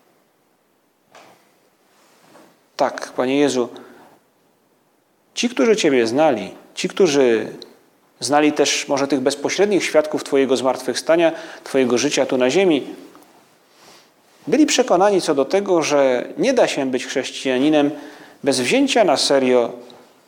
Tak, 2.76 3.12
Panie 3.16 3.38
Jezu, 3.38 3.68
ci, 5.34 5.48
którzy 5.48 5.76
Ciebie 5.76 6.06
znali, 6.06 6.50
ci, 6.74 6.88
którzy 6.88 7.52
znali 8.20 8.52
też 8.52 8.88
może 8.88 9.08
tych 9.08 9.20
bezpośrednich 9.20 9.84
świadków 9.84 10.24
Twojego 10.24 10.56
zmartwychwstania, 10.56 11.32
Twojego 11.64 11.98
życia 11.98 12.26
tu 12.26 12.36
na 12.36 12.50
ziemi, 12.50 12.86
byli 14.46 14.66
przekonani 14.66 15.20
co 15.20 15.34
do 15.34 15.44
tego, 15.44 15.82
że 15.82 16.28
nie 16.38 16.52
da 16.52 16.68
się 16.68 16.90
być 16.90 17.06
chrześcijaninem 17.06 17.90
bez 18.44 18.60
wzięcia 18.60 19.04
na 19.04 19.16
serio 19.16 19.72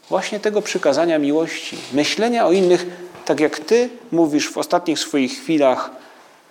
właśnie 0.09 0.41
tego 0.41 0.63
przykazania 0.63 1.19
miłości, 1.19 1.77
myślenia 1.93 2.47
o 2.47 2.53
innych, 2.53 2.87
tak 3.25 3.41
jak 3.41 3.61
Ty 3.61 3.89
mówisz 4.13 4.51
w 4.51 4.59
ostatnich 4.59 4.99
swoich 4.99 5.33
chwilach, 5.33 5.91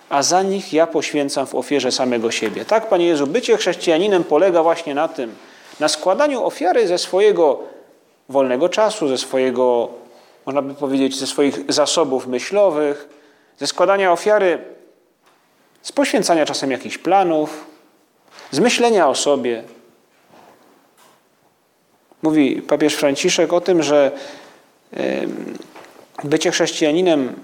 a 0.08 0.22
za 0.22 0.42
nich 0.42 0.72
ja 0.72 0.86
poświęcam 0.86 1.46
w 1.46 1.54
ofierze 1.54 1.92
samego 1.92 2.30
siebie. 2.30 2.64
Tak, 2.64 2.88
Panie 2.88 3.06
Jezu, 3.06 3.26
bycie 3.26 3.56
chrześcijaninem 3.56 4.24
polega 4.24 4.62
właśnie 4.62 4.94
na 4.94 5.08
tym, 5.08 5.34
na 5.80 5.88
składaniu 5.88 6.44
ofiary 6.44 6.88
ze 6.88 6.98
swojego 6.98 7.58
wolnego 8.28 8.68
czasu, 8.68 9.08
ze 9.08 9.18
swojego, 9.18 9.88
można 10.46 10.62
by 10.62 10.74
powiedzieć, 10.74 11.18
ze 11.18 11.26
swoich 11.26 11.72
zasobów 11.72 12.26
myślowych, 12.26 13.08
ze 13.58 13.66
składania 13.66 14.12
ofiary 14.12 14.58
z 15.82 15.92
poświęcania 15.92 16.46
czasem 16.46 16.70
jakichś 16.70 16.98
planów, 16.98 17.64
z 18.50 18.58
myślenia 18.58 19.08
o 19.08 19.14
sobie. 19.14 19.62
Mówi 22.22 22.62
papież 22.62 22.94
Franciszek 22.94 23.52
o 23.52 23.60
tym, 23.60 23.82
że 23.82 24.10
bycie 26.24 26.50
chrześcijaninem 26.50 27.34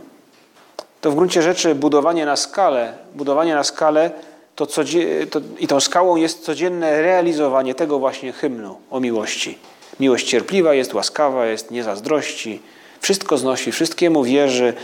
to 1.00 1.10
w 1.10 1.14
gruncie 1.14 1.42
rzeczy 1.42 1.74
budowanie 1.74 2.26
na 2.26 2.36
skalę, 2.36 2.92
budowanie 3.14 3.54
na 3.54 3.64
skalę 3.64 4.10
to, 4.56 4.66
to, 4.66 5.40
i 5.58 5.66
tą 5.66 5.80
skałą 5.80 6.16
jest 6.16 6.44
codzienne 6.44 7.02
realizowanie 7.02 7.74
tego 7.74 7.98
właśnie 7.98 8.32
hymnu 8.32 8.76
o 8.90 9.00
miłości. 9.00 9.58
Miłość 10.00 10.28
cierpliwa 10.28 10.74
jest, 10.74 10.94
łaskawa 10.94 11.46
jest, 11.46 11.70
nie 11.70 11.84
zazdrości, 11.84 12.60
wszystko 13.00 13.38
znosi, 13.38 13.72
wszystkiemu 13.72 14.24
wierzy, 14.24 14.74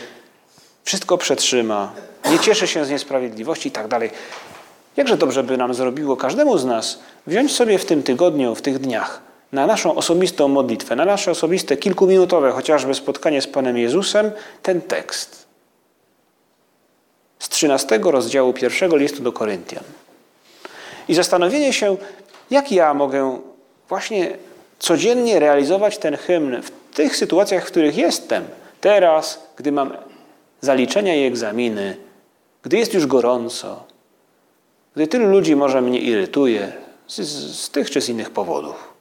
wszystko 0.84 1.18
przetrzyma, 1.18 1.92
nie 2.30 2.38
cieszy 2.38 2.66
się 2.66 2.84
z 2.84 2.90
niesprawiedliwości 2.90 3.68
i 3.68 3.72
tak 3.72 3.88
dalej. 3.88 4.10
Jakże 4.96 5.16
dobrze 5.16 5.42
by 5.42 5.56
nam 5.56 5.74
zrobiło 5.74 6.16
każdemu 6.16 6.58
z 6.58 6.64
nas 6.64 6.98
wziąć 7.26 7.52
sobie 7.52 7.78
w 7.78 7.84
tym 7.84 8.02
tygodniu, 8.02 8.54
w 8.54 8.62
tych 8.62 8.78
dniach 8.78 9.20
na 9.52 9.66
naszą 9.66 9.94
osobistą 9.94 10.48
modlitwę, 10.48 10.96
na 10.96 11.04
nasze 11.04 11.30
osobiste 11.30 11.76
kilkuminutowe 11.76 12.50
chociażby 12.52 12.94
spotkanie 12.94 13.42
z 13.42 13.46
Panem 13.46 13.78
Jezusem 13.78 14.30
ten 14.62 14.80
tekst 14.80 15.47
z 17.48 17.50
13 17.50 18.00
rozdziału 18.02 18.52
pierwszego 18.52 18.96
listu 18.96 19.22
do 19.22 19.32
Koryntian. 19.32 19.84
I 21.08 21.14
zastanowienie 21.14 21.72
się, 21.72 21.96
jak 22.50 22.72
ja 22.72 22.94
mogę 22.94 23.40
właśnie 23.88 24.36
codziennie 24.78 25.40
realizować 25.40 25.98
ten 25.98 26.16
hymn 26.16 26.62
w 26.62 26.70
tych 26.94 27.16
sytuacjach, 27.16 27.64
w 27.64 27.66
których 27.66 27.96
jestem, 27.96 28.44
teraz, 28.80 29.42
gdy 29.56 29.72
mam 29.72 29.96
zaliczenia 30.60 31.14
i 31.14 31.26
egzaminy, 31.26 31.96
gdy 32.62 32.78
jest 32.78 32.94
już 32.94 33.06
gorąco, 33.06 33.84
gdy 34.94 35.06
tylu 35.06 35.26
ludzi 35.26 35.56
może 35.56 35.82
mnie 35.82 36.00
irytuje 36.00 36.72
z, 37.06 37.16
z 37.56 37.70
tych 37.70 37.90
czy 37.90 38.00
z 38.00 38.08
innych 38.08 38.30
powodów. 38.30 38.97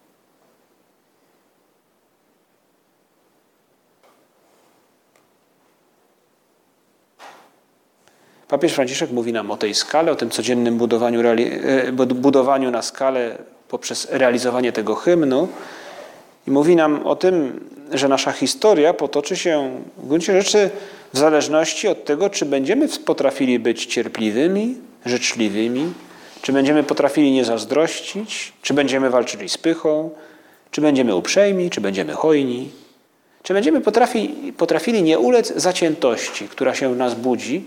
Papież 8.47 8.73
Franciszek 8.73 9.11
mówi 9.11 9.33
nam 9.33 9.51
o 9.51 9.57
tej 9.57 9.75
skale, 9.75 10.11
o 10.11 10.15
tym 10.15 10.29
codziennym 10.29 10.77
budowaniu, 10.77 11.21
e, 11.27 11.91
budowaniu 11.91 12.71
na 12.71 12.81
skalę 12.81 13.37
poprzez 13.69 14.07
realizowanie 14.11 14.71
tego 14.71 14.95
hymnu. 14.95 15.47
I 16.47 16.51
mówi 16.51 16.75
nam 16.75 17.07
o 17.07 17.15
tym, 17.15 17.59
że 17.91 18.07
nasza 18.07 18.31
historia 18.31 18.93
potoczy 18.93 19.35
się 19.35 19.81
w 19.97 20.07
gruncie 20.07 20.41
rzeczy 20.41 20.69
w 21.13 21.17
zależności 21.17 21.87
od 21.87 22.05
tego, 22.05 22.29
czy 22.29 22.45
będziemy 22.45 22.87
potrafili 23.05 23.59
być 23.59 23.85
cierpliwymi, 23.85 24.75
życzliwymi, 25.05 25.93
czy 26.41 26.53
będziemy 26.53 26.83
potrafili 26.83 27.31
nie 27.31 27.45
zazdrościć, 27.45 28.53
czy 28.61 28.73
będziemy 28.73 29.09
walczyli 29.09 29.49
z 29.49 29.57
pychą, 29.57 30.09
czy 30.71 30.81
będziemy 30.81 31.15
uprzejmi, 31.15 31.69
czy 31.69 31.81
będziemy 31.81 32.13
hojni, 32.13 32.69
czy 33.43 33.53
będziemy 33.53 33.81
potrafi, 33.81 34.53
potrafili 34.57 35.03
nie 35.03 35.19
ulec 35.19 35.53
zaciętości, 35.55 36.47
która 36.47 36.75
się 36.75 36.93
w 36.93 36.97
nas 36.97 37.15
budzi, 37.15 37.63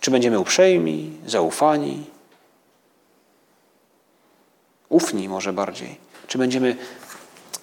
czy 0.00 0.10
będziemy 0.10 0.38
uprzejmi, 0.38 1.10
zaufani, 1.26 2.04
ufni 4.88 5.28
może 5.28 5.52
bardziej? 5.52 5.96
Czy 6.26 6.38
będziemy 6.38 6.76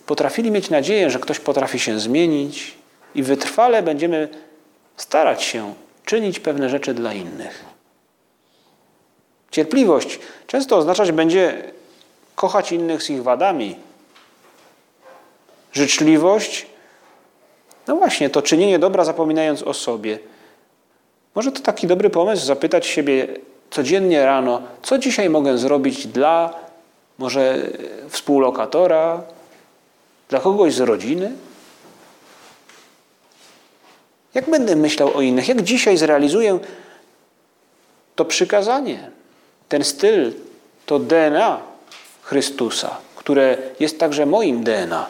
potrafili 0.05 0.51
mieć 0.51 0.69
nadzieję, 0.69 1.09
że 1.09 1.19
ktoś 1.19 1.39
potrafi 1.39 1.79
się 1.79 1.99
zmienić 1.99 2.75
i 3.15 3.23
wytrwale 3.23 3.83
będziemy 3.83 4.29
starać 4.97 5.43
się 5.43 5.73
czynić 6.05 6.39
pewne 6.39 6.69
rzeczy 6.69 6.93
dla 6.93 7.13
innych? 7.13 7.65
Cierpliwość 9.51 10.19
często 10.47 10.77
oznaczać 10.77 11.11
będzie 11.11 11.71
kochać 12.35 12.71
innych 12.71 13.03
z 13.03 13.09
ich 13.09 13.24
wadami. 13.24 13.75
Życzliwość, 15.74 16.65
no 17.87 17.95
właśnie, 17.95 18.29
to 18.29 18.41
czynienie 18.41 18.79
dobra 18.79 19.05
zapominając 19.05 19.63
o 19.63 19.74
sobie– 19.74 20.19
może 21.35 21.51
to 21.51 21.61
taki 21.61 21.87
dobry 21.87 22.09
pomysł 22.09 22.45
zapytać 22.45 22.85
siebie 22.85 23.27
codziennie 23.69 24.25
rano, 24.25 24.61
co 24.81 24.98
dzisiaj 24.98 25.29
mogę 25.29 25.57
zrobić 25.57 26.07
dla 26.07 26.53
może 27.17 27.67
współlokatora, 28.09 29.24
dla 30.29 30.39
kogoś 30.39 30.74
z 30.74 30.79
rodziny? 30.79 31.31
Jak 34.33 34.50
będę 34.50 34.75
myślał 34.75 35.17
o 35.17 35.21
innych? 35.21 35.48
Jak 35.48 35.61
dzisiaj 35.61 35.98
zrealizuję 35.98 36.59
to 38.15 38.25
przykazanie, 38.25 39.11
ten 39.69 39.83
styl, 39.83 40.33
to 40.85 41.00
DNA 41.00 41.59
Chrystusa, 42.21 42.98
które 43.15 43.57
jest 43.79 44.00
także 44.00 44.25
moim 44.25 44.63
DNA? 44.63 45.07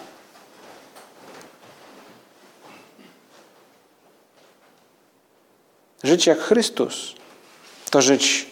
Żyć 6.06 6.28
jak 6.28 6.40
Chrystus 6.40 7.16
to 7.90 8.02
żyć 8.02 8.48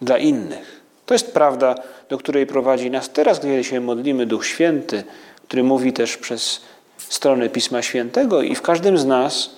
dla 0.00 0.18
innych. 0.18 0.80
To 1.06 1.14
jest 1.14 1.32
prawda, 1.32 1.74
do 2.08 2.18
której 2.18 2.46
prowadzi 2.46 2.90
nas 2.90 3.10
teraz, 3.10 3.40
kiedy 3.40 3.64
się 3.64 3.80
modlimy 3.80 4.26
Duch 4.26 4.46
Święty, 4.46 5.04
który 5.48 5.62
mówi 5.62 5.92
też 5.92 6.16
przez 6.16 6.60
stronę 6.98 7.48
Pisma 7.48 7.82
Świętego 7.82 8.42
i 8.42 8.54
w 8.54 8.62
każdym 8.62 8.98
z 8.98 9.06
nas 9.06 9.50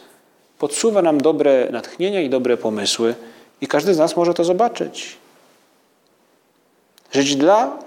podsuwa 0.59 1.03
nam 1.03 1.21
dobre 1.21 1.69
natchnienia 1.71 2.21
i 2.21 2.31
dobre 2.31 2.57
pomysły 2.57 3.15
i 3.61 3.67
każdy 3.67 3.95
z 3.95 3.99
nas 3.99 4.17
może 4.17 4.35
to 4.35 4.45
zobaczyć. 4.45 5.17
Żyć 7.13 7.37
dla 7.37 7.79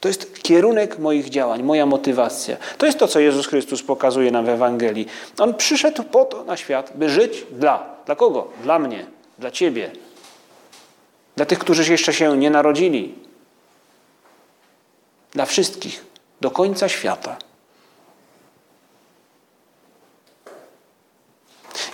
to 0.00 0.08
jest 0.08 0.42
kierunek 0.42 0.98
moich 0.98 1.28
działań, 1.28 1.62
moja 1.62 1.86
motywacja. 1.86 2.56
To 2.78 2.86
jest 2.86 2.98
to, 2.98 3.08
co 3.08 3.20
Jezus 3.20 3.46
Chrystus 3.46 3.82
pokazuje 3.82 4.30
nam 4.30 4.44
w 4.44 4.48
Ewangelii. 4.48 5.06
On 5.38 5.54
przyszedł 5.54 6.02
po 6.02 6.24
to 6.24 6.44
na 6.44 6.56
świat, 6.56 6.92
by 6.94 7.08
żyć 7.08 7.46
dla. 7.50 7.99
Dla 8.10 8.16
kogo? 8.16 8.48
Dla 8.62 8.78
mnie, 8.78 9.06
dla 9.38 9.50
Ciebie. 9.50 9.90
Dla 11.36 11.46
tych, 11.46 11.58
którzy 11.58 11.92
jeszcze 11.92 12.12
się 12.12 12.36
nie 12.36 12.50
narodzili. 12.50 13.14
Dla 15.32 15.46
wszystkich, 15.46 16.04
do 16.40 16.50
końca 16.50 16.88
świata. 16.88 17.36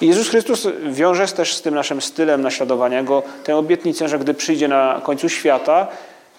I 0.00 0.06
Jezus 0.06 0.28
Chrystus 0.28 0.66
wiąże 0.90 1.28
też 1.28 1.54
z 1.54 1.62
tym 1.62 1.74
naszym 1.74 2.02
stylem 2.02 2.42
naśladowania 2.42 3.02
Go 3.02 3.22
tę 3.44 3.56
obietnicę, 3.56 4.08
że 4.08 4.18
gdy 4.18 4.34
przyjdzie 4.34 4.68
na 4.68 5.00
końcu 5.04 5.28
świata, 5.28 5.88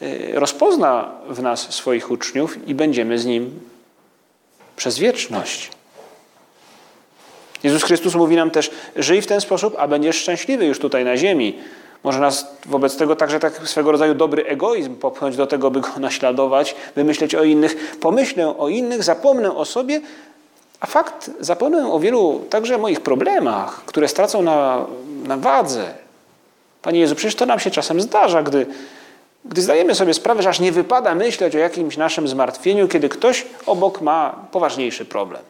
y, 0.02 0.32
rozpozna 0.34 1.12
w 1.30 1.42
nas 1.42 1.74
swoich 1.74 2.12
uczniów 2.12 2.68
i 2.68 2.76
będziemy 2.76 3.20
z 3.20 3.26
Nim 3.26 3.60
przez 4.76 5.00
wieczność. 5.00 5.77
Jezus 7.64 7.84
Chrystus 7.84 8.16
mówi 8.16 8.36
nam 8.36 8.52
też, 8.52 8.72
żyj 8.96 9.22
w 9.22 9.28
ten 9.28 9.42
sposób, 9.42 9.76
a 9.78 9.88
będziesz 9.88 10.16
szczęśliwy 10.16 10.66
już 10.66 10.80
tutaj 10.80 11.06
na 11.06 11.18
ziemi. 11.18 11.60
Może 12.04 12.20
nas 12.20 12.48
wobec 12.66 12.98
tego 12.98 13.16
także 13.16 13.40
tak 13.40 13.68
swego 13.68 13.92
rodzaju 13.92 14.14
dobry 14.14 14.46
egoizm 14.46 14.96
popchnąć 14.96 15.38
do 15.38 15.48
tego, 15.48 15.72
by 15.72 15.82
go 15.82 15.90
naśladować, 16.00 16.76
by 16.96 17.04
myśleć 17.04 17.36
o 17.36 17.44
innych. 17.44 17.98
Pomyślę 18.02 18.58
o 18.58 18.70
innych, 18.70 19.04
zapomnę 19.04 19.56
o 19.56 19.66
sobie, 19.66 20.02
a 20.80 20.86
fakt, 20.86 21.32
zapomnę 21.40 21.92
o 21.92 22.00
wielu 22.00 22.42
także 22.50 22.78
moich 22.78 23.02
problemach, 23.02 23.86
które 23.86 24.08
stracą 24.08 24.42
na, 24.42 24.86
na 25.24 25.38
wadze. 25.38 25.94
Panie 26.82 27.00
Jezu, 27.00 27.16
przecież 27.16 27.36
to 27.36 27.46
nam 27.46 27.60
się 27.60 27.72
czasem 27.72 28.02
zdarza, 28.02 28.44
gdy, 28.44 28.66
gdy 29.46 29.62
zdajemy 29.62 29.96
sobie 29.96 30.14
sprawę, 30.14 30.44
że 30.44 30.50
aż 30.50 30.60
nie 30.60 30.72
wypada 30.72 31.16
myśleć 31.16 31.56
o 31.56 31.60
jakimś 31.60 31.98
naszym 31.98 32.28
zmartwieniu, 32.28 32.88
kiedy 32.88 33.10
ktoś 33.10 33.46
obok 33.66 34.02
ma 34.02 34.36
poważniejszy 34.52 35.06
problem. 35.06 35.42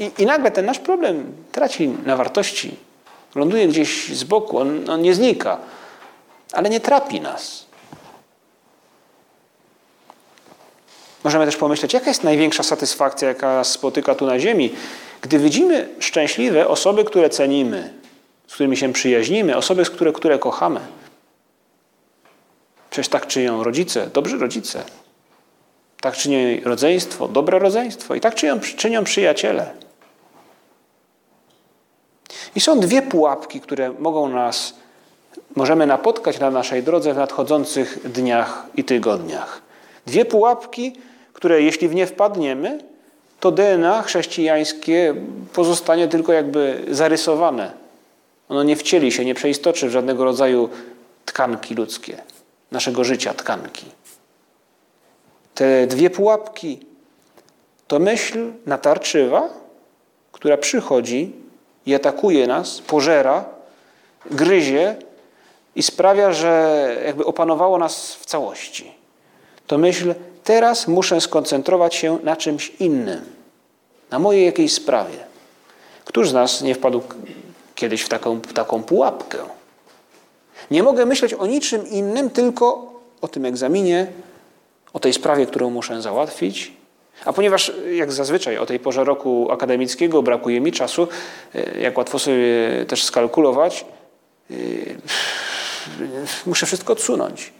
I, 0.00 0.10
I 0.18 0.26
nagle 0.26 0.50
ten 0.50 0.66
nasz 0.66 0.78
problem 0.78 1.32
traci 1.52 1.88
na 2.06 2.16
wartości. 2.16 2.76
Ląduje 3.34 3.68
gdzieś 3.68 4.08
z 4.08 4.24
boku, 4.24 4.58
on, 4.58 4.90
on 4.90 5.02
nie 5.02 5.14
znika, 5.14 5.58
ale 6.52 6.70
nie 6.70 6.80
trapi 6.80 7.20
nas. 7.20 7.66
Możemy 11.24 11.46
też 11.46 11.56
pomyśleć, 11.56 11.94
jaka 11.94 12.08
jest 12.08 12.24
największa 12.24 12.62
satysfakcja, 12.62 13.28
jaka 13.28 13.54
nas 13.54 13.70
spotyka 13.70 14.14
tu 14.14 14.26
na 14.26 14.38
ziemi, 14.38 14.74
gdy 15.20 15.38
widzimy 15.38 15.88
szczęśliwe 15.98 16.68
osoby, 16.68 17.04
które 17.04 17.30
cenimy, 17.30 17.94
z 18.46 18.54
którymi 18.54 18.76
się 18.76 18.92
przyjaźnimy, 18.92 19.56
osoby, 19.56 19.84
które, 19.84 20.12
które 20.12 20.38
kochamy. 20.38 20.80
Przecież 22.90 23.08
tak 23.08 23.26
czynią 23.26 23.64
rodzice, 23.64 24.06
dobrzy 24.06 24.38
rodzice. 24.38 24.84
Tak 26.00 26.16
czyni 26.16 26.60
rodzeństwo, 26.60 27.28
dobre 27.28 27.58
rodzeństwo. 27.58 28.14
I 28.14 28.20
tak 28.20 28.34
czynią, 28.34 28.60
czynią 28.60 29.04
przyjaciele. 29.04 29.89
I 32.54 32.60
są 32.60 32.80
dwie 32.80 33.02
pułapki, 33.02 33.60
które 33.60 33.92
mogą 33.98 34.28
nas, 34.28 34.74
możemy 35.56 35.86
napotkać 35.86 36.38
na 36.38 36.50
naszej 36.50 36.82
drodze 36.82 37.14
w 37.14 37.16
nadchodzących 37.16 38.12
dniach 38.12 38.66
i 38.76 38.84
tygodniach. 38.84 39.62
Dwie 40.06 40.24
pułapki, 40.24 40.92
które 41.32 41.62
jeśli 41.62 41.88
w 41.88 41.94
nie 41.94 42.06
wpadniemy, 42.06 42.78
to 43.40 43.50
DNA 43.50 44.02
chrześcijańskie 44.02 45.14
pozostanie 45.52 46.08
tylko 46.08 46.32
jakby 46.32 46.84
zarysowane 46.90 47.80
Ono 48.50 48.62
nie 48.62 48.76
wcieli 48.76 49.12
się, 49.12 49.24
nie 49.24 49.34
przeistoczy 49.34 49.88
w 49.88 49.92
żadnego 49.92 50.24
rodzaju 50.24 50.68
tkanki 51.24 51.74
ludzkie, 51.74 52.22
naszego 52.70 53.04
życia 53.04 53.34
tkanki. 53.34 53.86
Te 55.54 55.86
dwie 55.86 56.10
pułapki 56.10 56.80
to 57.86 57.98
myśl 57.98 58.52
natarczywa, 58.66 59.48
która 60.32 60.56
przychodzi 60.56 61.32
i 61.90 61.94
atakuje 61.94 62.46
nas, 62.46 62.80
pożera, 62.80 63.44
gryzie 64.30 64.96
i 65.76 65.82
sprawia, 65.82 66.32
że 66.32 66.96
jakby 67.06 67.24
opanowało 67.24 67.78
nas 67.78 68.14
w 68.14 68.26
całości. 68.26 68.94
To 69.66 69.78
myśl, 69.78 70.14
teraz 70.44 70.88
muszę 70.88 71.20
skoncentrować 71.20 71.94
się 71.94 72.18
na 72.22 72.36
czymś 72.36 72.72
innym, 72.80 73.24
na 74.10 74.18
mojej 74.18 74.46
jakiejś 74.46 74.72
sprawie. 74.72 75.18
Któż 76.04 76.30
z 76.30 76.32
nas 76.32 76.62
nie 76.62 76.74
wpadł 76.74 77.02
kiedyś 77.74 78.02
w 78.02 78.08
taką, 78.08 78.40
taką 78.40 78.82
pułapkę? 78.82 79.38
Nie 80.70 80.82
mogę 80.82 81.06
myśleć 81.06 81.34
o 81.34 81.46
niczym 81.46 81.86
innym, 81.86 82.30
tylko 82.30 82.92
o 83.20 83.28
tym 83.28 83.44
egzaminie, 83.44 84.06
o 84.92 85.00
tej 85.00 85.12
sprawie, 85.12 85.46
którą 85.46 85.70
muszę 85.70 86.02
załatwić. 86.02 86.79
A 87.24 87.32
ponieważ, 87.32 87.72
jak 87.92 88.12
zazwyczaj 88.12 88.58
o 88.58 88.66
tej 88.66 88.78
porze 88.78 89.04
roku 89.04 89.48
akademickiego 89.52 90.22
brakuje 90.22 90.60
mi 90.60 90.72
czasu, 90.72 91.08
e, 91.54 91.80
jak 91.80 91.98
łatwo 91.98 92.18
sobie 92.18 92.44
też 92.88 93.04
skalkulować, 93.04 93.84
e, 94.50 94.54
muszę 96.46 96.66
wszystko 96.66 96.92
odsunąć. 96.92 97.52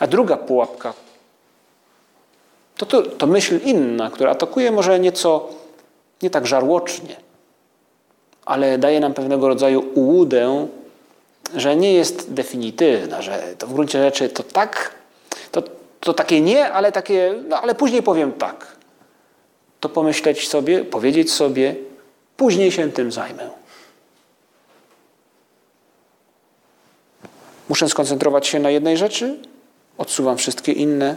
A 0.00 0.06
druga 0.06 0.36
pułapka 0.36 0.94
to, 2.76 2.86
to, 2.86 3.02
to 3.02 3.26
myśl 3.26 3.60
inna, 3.64 4.10
która 4.10 4.30
atakuje 4.30 4.70
może 4.70 5.00
nieco 5.00 5.48
nie 6.22 6.30
tak 6.30 6.46
żarłocznie, 6.46 7.16
ale 8.44 8.78
daje 8.78 9.00
nam 9.00 9.14
pewnego 9.14 9.48
rodzaju 9.48 9.84
ułudę, 9.94 10.66
że 11.54 11.76
nie 11.76 11.94
jest 11.94 12.32
definitywna, 12.32 13.22
że 13.22 13.54
to 13.58 13.66
w 13.66 13.74
gruncie 13.74 14.02
rzeczy 14.02 14.28
to 14.28 14.42
tak, 14.42 14.94
to, 15.52 15.62
to 16.00 16.14
takie 16.14 16.40
nie, 16.40 16.72
ale 16.72 16.92
takie, 16.92 17.34
no 17.48 17.60
ale 17.60 17.74
później 17.74 18.02
powiem 18.02 18.32
tak. 18.32 18.76
To 19.80 19.88
pomyśleć 19.88 20.48
sobie, 20.48 20.84
powiedzieć 20.84 21.32
sobie, 21.32 21.74
później 22.36 22.72
się 22.72 22.92
tym 22.92 23.12
zajmę. 23.12 23.50
Muszę 27.68 27.88
skoncentrować 27.88 28.46
się 28.46 28.58
na 28.58 28.70
jednej 28.70 28.96
rzeczy, 28.96 29.38
odsuwam 29.98 30.36
wszystkie 30.36 30.72
inne, 30.72 31.16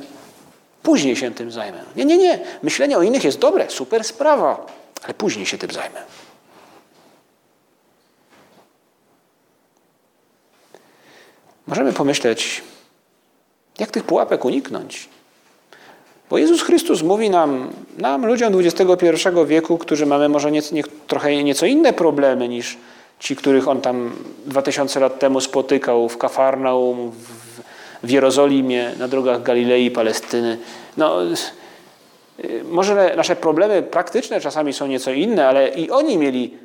później 0.83 1.15
się 1.15 1.31
tym 1.31 1.51
zajmę. 1.51 1.83
Nie, 1.95 2.05
nie, 2.05 2.17
nie. 2.17 2.39
Myślenie 2.63 2.97
o 2.97 3.01
innych 3.01 3.23
jest 3.23 3.39
dobre, 3.39 3.69
super 3.69 4.03
sprawa, 4.03 4.65
ale 5.03 5.13
później 5.13 5.45
się 5.45 5.57
tym 5.57 5.71
zajmę. 5.71 6.01
Możemy 11.69 11.93
pomyśleć, 11.93 12.62
jak 13.79 13.91
tych 13.91 14.03
pułapek 14.03 14.45
uniknąć. 14.45 15.10
Bo 16.29 16.38
Jezus 16.38 16.62
Chrystus 16.62 17.01
mówi 17.01 17.29
nam, 17.29 17.69
nam 17.97 18.25
ludziom 18.25 18.53
XXI 18.60 19.05
wieku, 19.47 19.77
którzy 19.77 20.05
mamy 20.05 20.29
może 20.29 20.51
nie, 20.51 20.62
nie, 20.71 20.84
trochę 21.08 21.43
nieco 21.43 21.65
inne 21.65 21.93
problemy 21.93 22.47
niż 22.47 22.77
ci, 23.19 23.36
których 23.36 23.67
On 23.67 23.82
tam 23.82 24.15
2000 24.45 24.99
lat 24.99 25.19
temu 25.19 25.41
spotykał 25.41 26.10
w 26.10 26.17
Kafarnaum, 26.17 27.12
w, 27.12 27.62
w 28.08 28.10
Jerozolimie, 28.10 28.91
na 28.99 29.08
drogach 29.08 29.43
Galilei 29.43 29.91
Palestyny. 29.91 30.58
No, 30.97 31.17
może 32.69 33.13
nasze 33.17 33.36
problemy 33.36 33.82
praktyczne 33.82 34.41
czasami 34.41 34.73
są 34.73 34.88
nieco 34.88 35.12
inne, 35.12 35.47
ale 35.47 35.69
i 35.69 35.91
oni 35.91 36.17
mieli, 36.17 36.58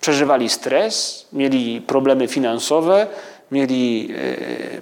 przeżywali 0.00 0.48
stres, 0.48 1.26
mieli 1.32 1.80
problemy 1.80 2.28
finansowe, 2.28 3.06
mieli 3.50 4.08
e, 4.16 4.80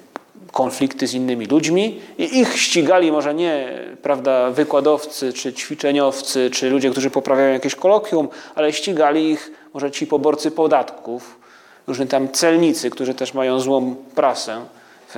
konflikty 0.52 1.06
z 1.06 1.14
innymi 1.14 1.46
ludźmi 1.46 2.00
i 2.18 2.38
ich 2.38 2.58
ścigali 2.58 3.12
może 3.12 3.34
nie 3.34 3.68
prawda, 4.02 4.50
wykładowcy, 4.50 5.32
czy 5.32 5.52
ćwiczeniowcy, 5.52 6.50
czy 6.50 6.70
ludzie, 6.70 6.90
którzy 6.90 7.10
poprawiają 7.10 7.52
jakieś 7.52 7.74
kolokwium, 7.74 8.28
ale 8.54 8.72
ścigali 8.72 9.30
ich 9.30 9.52
może 9.74 9.90
ci 9.90 10.06
poborcy 10.06 10.50
podatków, 10.50 11.38
różni 11.86 12.06
tam 12.06 12.28
celnicy, 12.28 12.90
którzy 12.90 13.14
też 13.14 13.34
mają 13.34 13.60
złą 13.60 13.94
prasę 14.14 14.60
w, 15.08 15.14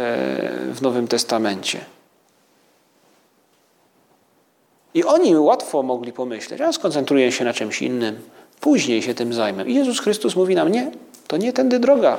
w 0.75 0.83
Nowym 0.83 1.09
Testamencie. 1.09 1.81
I 4.95 5.05
oni 5.05 5.37
łatwo 5.37 5.83
mogli 5.83 6.13
pomyśleć, 6.13 6.61
a 6.61 6.73
skoncentruję 6.73 7.33
się 7.33 7.45
na 7.45 7.53
czymś 7.53 7.83
innym, 7.83 8.21
później 8.61 9.03
się 9.03 9.15
tym 9.15 9.33
zajmę. 9.33 9.65
I 9.65 9.75
Jezus 9.75 10.01
Chrystus 10.01 10.37
mówi 10.37 10.55
nam, 10.55 10.73
nie, 10.73 10.91
to 11.27 11.37
nie 11.37 11.53
tędy 11.53 11.79
droga. 11.79 12.19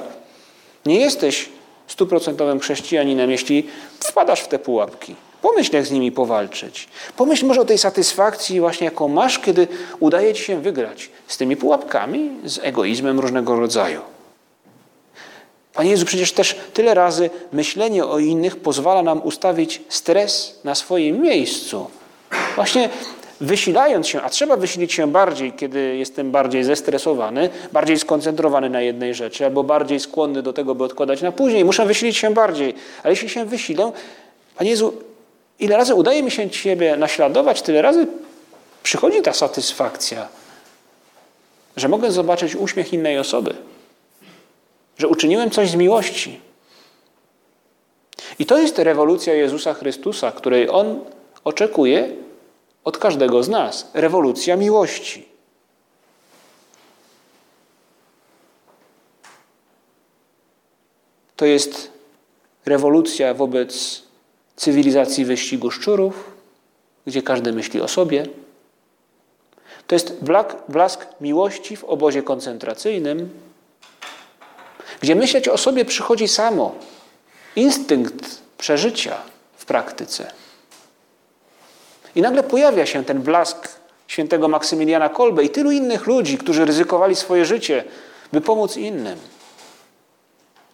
Nie 0.87 0.99
jesteś 0.99 1.49
stuprocentowym 1.87 2.59
chrześcijaninem, 2.59 3.31
jeśli 3.31 3.67
wpadasz 3.99 4.41
w 4.41 4.47
te 4.47 4.59
pułapki. 4.59 5.15
Pomyśl, 5.41 5.75
jak 5.75 5.85
z 5.85 5.91
nimi 5.91 6.11
powalczyć. 6.11 6.87
Pomyśl 7.17 7.45
może 7.45 7.61
o 7.61 7.65
tej 7.65 7.77
satysfakcji 7.77 8.59
właśnie, 8.59 8.85
jaką 8.85 9.07
masz, 9.07 9.39
kiedy 9.39 9.67
udaje 9.99 10.33
ci 10.33 10.43
się 10.43 10.61
wygrać 10.61 11.09
z 11.27 11.37
tymi 11.37 11.55
pułapkami, 11.55 12.31
z 12.43 12.59
egoizmem 12.63 13.19
różnego 13.19 13.59
rodzaju. 13.59 14.01
Panie 15.73 15.91
Jezu, 15.91 16.05
przecież 16.05 16.31
też 16.31 16.55
tyle 16.73 16.93
razy 16.93 17.29
myślenie 17.53 18.05
o 18.05 18.19
innych 18.19 18.55
pozwala 18.55 19.03
nam 19.03 19.21
ustawić 19.21 19.81
stres 19.89 20.59
na 20.63 20.75
swoim 20.75 21.21
miejscu. 21.21 21.89
Właśnie 22.55 22.89
wysilając 23.41 24.07
się, 24.07 24.21
a 24.21 24.29
trzeba 24.29 24.57
wysilić 24.57 24.93
się 24.93 25.11
bardziej, 25.11 25.53
kiedy 25.53 25.95
jestem 25.95 26.31
bardziej 26.31 26.63
zestresowany, 26.63 27.49
bardziej 27.71 27.99
skoncentrowany 27.99 28.69
na 28.69 28.81
jednej 28.81 29.15
rzeczy, 29.15 29.45
albo 29.45 29.63
bardziej 29.63 29.99
skłonny 29.99 30.41
do 30.41 30.53
tego, 30.53 30.75
by 30.75 30.83
odkładać 30.83 31.21
na 31.21 31.31
później. 31.31 31.65
Muszę 31.65 31.85
wysilić 31.85 32.17
się 32.17 32.33
bardziej. 32.33 32.73
Ale 33.03 33.11
jeśli 33.11 33.29
się 33.29 33.45
wysilę, 33.45 33.91
Panie 34.55 34.69
Jezu, 34.69 34.93
ile 35.59 35.77
razy 35.77 35.95
udaje 35.95 36.23
mi 36.23 36.31
się 36.31 36.49
Ciebie 36.49 36.97
naśladować, 36.97 37.61
tyle 37.61 37.81
razy 37.81 38.07
przychodzi 38.83 39.21
ta 39.21 39.33
satysfakcja, 39.33 40.27
że 41.77 41.87
mogę 41.87 42.11
zobaczyć 42.11 42.55
uśmiech 42.55 42.93
innej 42.93 43.19
osoby, 43.19 43.55
że 44.97 45.07
uczyniłem 45.07 45.49
coś 45.51 45.69
z 45.69 45.75
miłości. 45.75 46.39
I 48.39 48.45
to 48.45 48.57
jest 48.57 48.79
rewolucja 48.79 49.33
Jezusa 49.33 49.73
Chrystusa, 49.73 50.31
której 50.31 50.69
On 50.69 50.99
oczekuje 51.43 52.09
od 52.87 52.97
każdego 52.97 53.43
z 53.43 53.49
nas. 53.49 53.91
Rewolucja 53.93 54.55
miłości. 54.55 55.27
To 61.35 61.45
jest 61.45 61.91
rewolucja 62.65 63.33
wobec 63.33 64.03
cywilizacji 64.55 65.25
wyścigu 65.25 65.71
szczurów, 65.71 66.31
gdzie 67.07 67.21
każdy 67.21 67.53
myśli 67.53 67.81
o 67.81 67.87
sobie. 67.87 68.25
To 69.87 69.95
jest 69.95 70.15
blask 70.67 71.05
miłości 71.21 71.77
w 71.77 71.83
obozie 71.83 72.23
koncentracyjnym, 72.23 73.29
gdzie 75.01 75.15
myśleć 75.15 75.47
o 75.47 75.57
sobie 75.57 75.85
przychodzi 75.85 76.27
samo. 76.27 76.75
Instynkt 77.55 78.41
przeżycia 78.57 79.17
w 79.57 79.65
praktyce. 79.65 80.46
I 82.17 82.21
nagle 82.21 82.43
pojawia 82.43 82.85
się 82.85 83.03
ten 83.03 83.21
blask 83.21 83.67
świętego 84.07 84.47
Maksymiliana 84.47 85.09
Kolbe 85.09 85.43
i 85.43 85.49
tylu 85.49 85.71
innych 85.71 86.07
ludzi, 86.07 86.37
którzy 86.37 86.65
ryzykowali 86.65 87.15
swoje 87.15 87.45
życie, 87.45 87.83
by 88.33 88.41
pomóc 88.41 88.77
innym. 88.77 89.19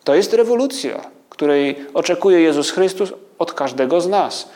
To 0.03 0.15
jest 0.15 0.33
rewolucja, 0.33 1.05
której 1.29 1.85
oczekuje 1.93 2.41
Jezus 2.41 2.71
Chrystus 2.71 3.13
od 3.39 3.53
każdego 3.53 4.01
z 4.01 4.07
nas. 4.07 4.49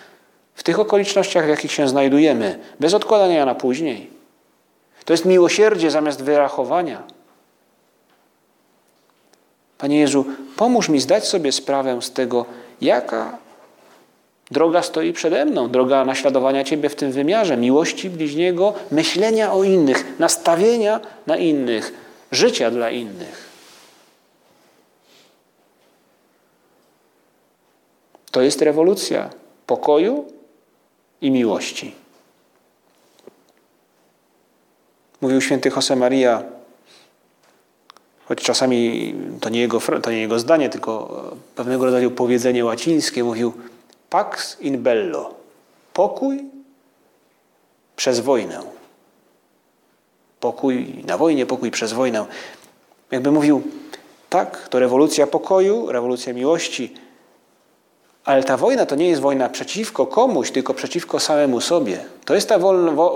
W 0.56 0.63
tych 0.63 0.80
okolicznościach, 0.80 1.45
w 1.45 1.50
jakich 1.50 1.71
się 1.71 1.88
znajdujemy, 1.88 2.60
bez 2.80 2.93
odkładania 2.93 3.45
na 3.45 3.56
później. 3.56 4.10
To 5.06 5.13
jest 5.13 5.26
miłosierdzie 5.26 5.91
zamiast 5.91 6.23
wyrachowania. 6.23 7.04
Panie 9.78 10.00
Jezu, 10.00 10.26
pomóż 10.56 10.89
mi 10.89 11.00
zdać 11.00 11.28
sobie 11.28 11.52
sprawę 11.52 12.02
z 12.02 12.12
tego, 12.12 12.45
jaka 12.82 13.38
Droga 14.52 14.82
stoi 14.82 15.14
przede 15.14 15.46
mną, 15.46 15.70
droga 15.70 16.06
naśladowania 16.06 16.64
Ciebie 16.64 16.90
w 16.90 16.96
tym 16.96 17.12
wymiarze, 17.12 17.58
miłości 17.58 18.10
bliźniego, 18.10 18.74
myślenia 18.92 19.54
o 19.54 19.64
innych, 19.64 20.20
nastawienia 20.20 21.00
na 21.28 21.38
innych, 21.38 21.94
życia 22.32 22.72
dla 22.72 22.90
innych. 22.90 23.48
To 28.32 28.42
jest 28.42 28.62
rewolucja 28.62 29.30
pokoju 29.66 30.26
i 31.22 31.32
miłości. 31.32 31.96
Mówił 35.22 35.42
święty 35.42 35.72
Josemaria, 35.76 36.44
choć 38.26 38.42
czasami 38.42 39.16
to 39.42 39.50
nie, 39.50 39.60
jego, 39.60 39.80
to 40.02 40.12
nie 40.12 40.20
jego 40.20 40.40
zdanie, 40.40 40.70
tylko 40.70 41.22
pewnego 41.56 41.86
rodzaju 41.86 42.12
powiedzenie 42.12 42.66
łacińskie, 42.66 43.24
mówił– 43.24 43.54
Pax 44.10 44.62
in 44.62 44.84
bello. 44.84 45.34
Pokój 45.93 46.43
przez 47.96 48.20
wojnę. 48.20 48.62
Pokój 50.39 51.04
na 51.08 51.17
wojnie, 51.17 51.46
pokój 51.46 51.72
przez 51.72 51.93
wojnę. 51.93 52.26
Jakby 53.12 53.32
mówił, 53.32 53.62
tak, 54.30 54.67
to 54.70 54.80
rewolucja 54.80 55.28
pokoju, 55.28 55.91
rewolucja 55.91 56.34
miłości, 56.34 56.93
ale 58.26 58.43
ta 58.43 58.58
wojna 58.58 58.86
to 58.86 58.96
nie 58.96 59.10
jest 59.10 59.22
wojna 59.22 59.50
przeciwko 59.50 60.06
komuś, 60.06 60.52
tylko 60.52 60.74
przeciwko 60.74 61.20
samemu 61.20 61.62
sobie. 61.62 62.06
To 62.26 62.36
jest 62.36 62.50
ta 62.50 62.60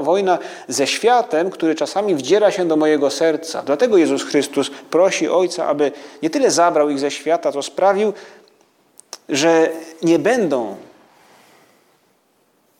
wojna 0.01 0.39
ze 0.67 0.87
światem, 0.87 1.49
który 1.49 1.75
czasami 1.75 2.15
wdziera 2.15 2.51
się 2.51 2.67
do 2.67 2.75
mojego 2.75 3.09
serca. 3.09 3.63
Dlatego 3.63 3.97
Jezus 3.97 4.23
Chrystus 4.23 4.71
prosi 4.89 5.29
Ojca, 5.29 5.65
aby 5.65 5.91
nie 6.23 6.29
tyle 6.29 6.51
zabrał 6.51 6.89
ich 6.89 6.99
ze 6.99 7.11
świata, 7.11 7.51
to 7.51 7.63
sprawił, 7.63 8.13
że 9.31 9.69
nie 10.01 10.19
będą 10.19 10.75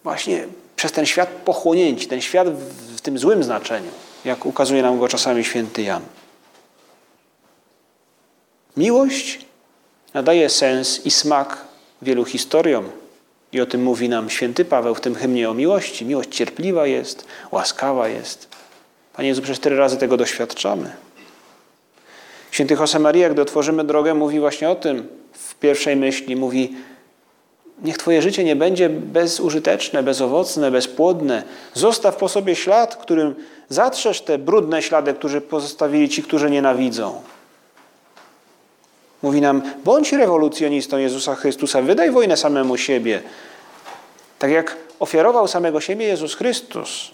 właśnie 0.03 0.47
przez 0.75 0.91
ten 0.91 1.05
świat 1.05 1.29
pochłonięci, 1.29 2.07
ten 2.07 2.21
świat 2.21 2.47
w 2.95 3.01
tym 3.01 3.17
złym 3.17 3.43
znaczeniu, 3.43 3.91
jak 4.25 4.45
ukazuje 4.45 4.81
nam 4.81 4.99
go 4.99 5.07
czasami 5.07 5.43
święty 5.43 5.81
Jan. 5.81 6.01
Miłość 8.77 9.45
nadaje 10.13 10.49
sens 10.49 11.05
i 11.05 11.11
smak 11.11 11.57
wielu 12.01 12.25
historiom. 12.25 12.89
I 13.53 13.61
o 13.61 13.65
tym 13.65 13.83
mówi 13.83 14.09
nam 14.09 14.29
święty 14.29 14.65
Paweł 14.65 14.95
w 14.95 15.01
tym 15.01 15.15
hymnie 15.15 15.49
o 15.49 15.53
miłości. 15.53 16.05
Miłość 16.05 16.29
cierpliwa 16.29 16.87
jest, 16.87 17.25
łaskawa 17.51 18.07
jest. 18.07 18.47
Panie 19.13 19.27
Jezu, 19.27 19.41
przez 19.41 19.57
cztery 19.57 19.77
razy 19.77 19.97
tego 19.97 20.17
doświadczamy. 20.17 20.91
Święty 22.51 22.73
Josemaria, 22.73 23.29
gdy 23.29 23.41
otworzymy 23.41 23.83
drogę, 23.83 24.13
mówi 24.13 24.39
właśnie 24.39 24.69
o 24.69 24.75
tym. 24.75 25.20
W 25.47 25.55
pierwszej 25.55 25.95
myśli 25.95 26.35
mówi, 26.35 26.75
niech 27.81 27.97
Twoje 27.97 28.21
życie 28.21 28.43
nie 28.43 28.55
będzie 28.55 28.89
bezużyteczne, 28.89 30.03
bezowocne, 30.03 30.71
bezpłodne. 30.71 31.43
Zostaw 31.73 32.15
po 32.15 32.29
sobie 32.29 32.55
ślad, 32.55 32.95
którym 32.95 33.35
zatrzesz 33.69 34.21
te 34.21 34.37
brudne 34.37 34.81
ślady, 34.81 35.13
które 35.13 35.41
pozostawili 35.41 36.09
ci, 36.09 36.23
którzy 36.23 36.49
nienawidzą. 36.49 37.21
Mówi 39.21 39.41
nam, 39.41 39.61
bądź 39.83 40.13
rewolucjonistą 40.13 40.97
Jezusa 40.97 41.35
Chrystusa, 41.35 41.81
wydaj 41.81 42.11
wojnę 42.11 42.37
samemu 42.37 42.77
siebie. 42.77 43.21
Tak 44.39 44.51
jak 44.51 44.77
ofiarował 44.99 45.47
samego 45.47 45.81
siebie 45.81 46.05
Jezus 46.05 46.35
Chrystus. 46.35 47.11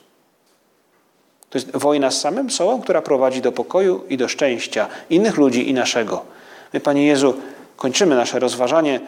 To 1.50 1.58
jest 1.58 1.78
wojna 1.78 2.12
z 2.12 2.22
samym 2.22 2.50
sobą, 2.50 2.82
która 2.82 3.02
prowadzi 3.02 3.42
do 3.42 3.52
pokoju 3.52 4.04
i 4.10 4.18
do 4.18 4.28
szczęścia 4.28 4.88
innych 5.10 5.38
ludzi 5.38 5.70
i 5.70 5.74
naszego. 5.74 6.26
My, 6.74 6.80
Panie 6.80 7.08
Jezu, 7.08 7.34
kończymy 7.78 8.16
nasze 8.16 8.40
rozważanie, 8.40 9.00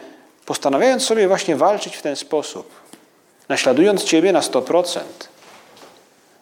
postanawiając 0.46 1.02
sobie 1.02 1.28
właśnie 1.28 1.56
walczyć 1.56 1.96
w 1.96 2.02
ten 2.02 2.16
sposób, 2.16 2.70
naśladując 3.48 4.04
Ciebie 4.04 4.32
na 4.32 4.40
100%. 4.40 5.00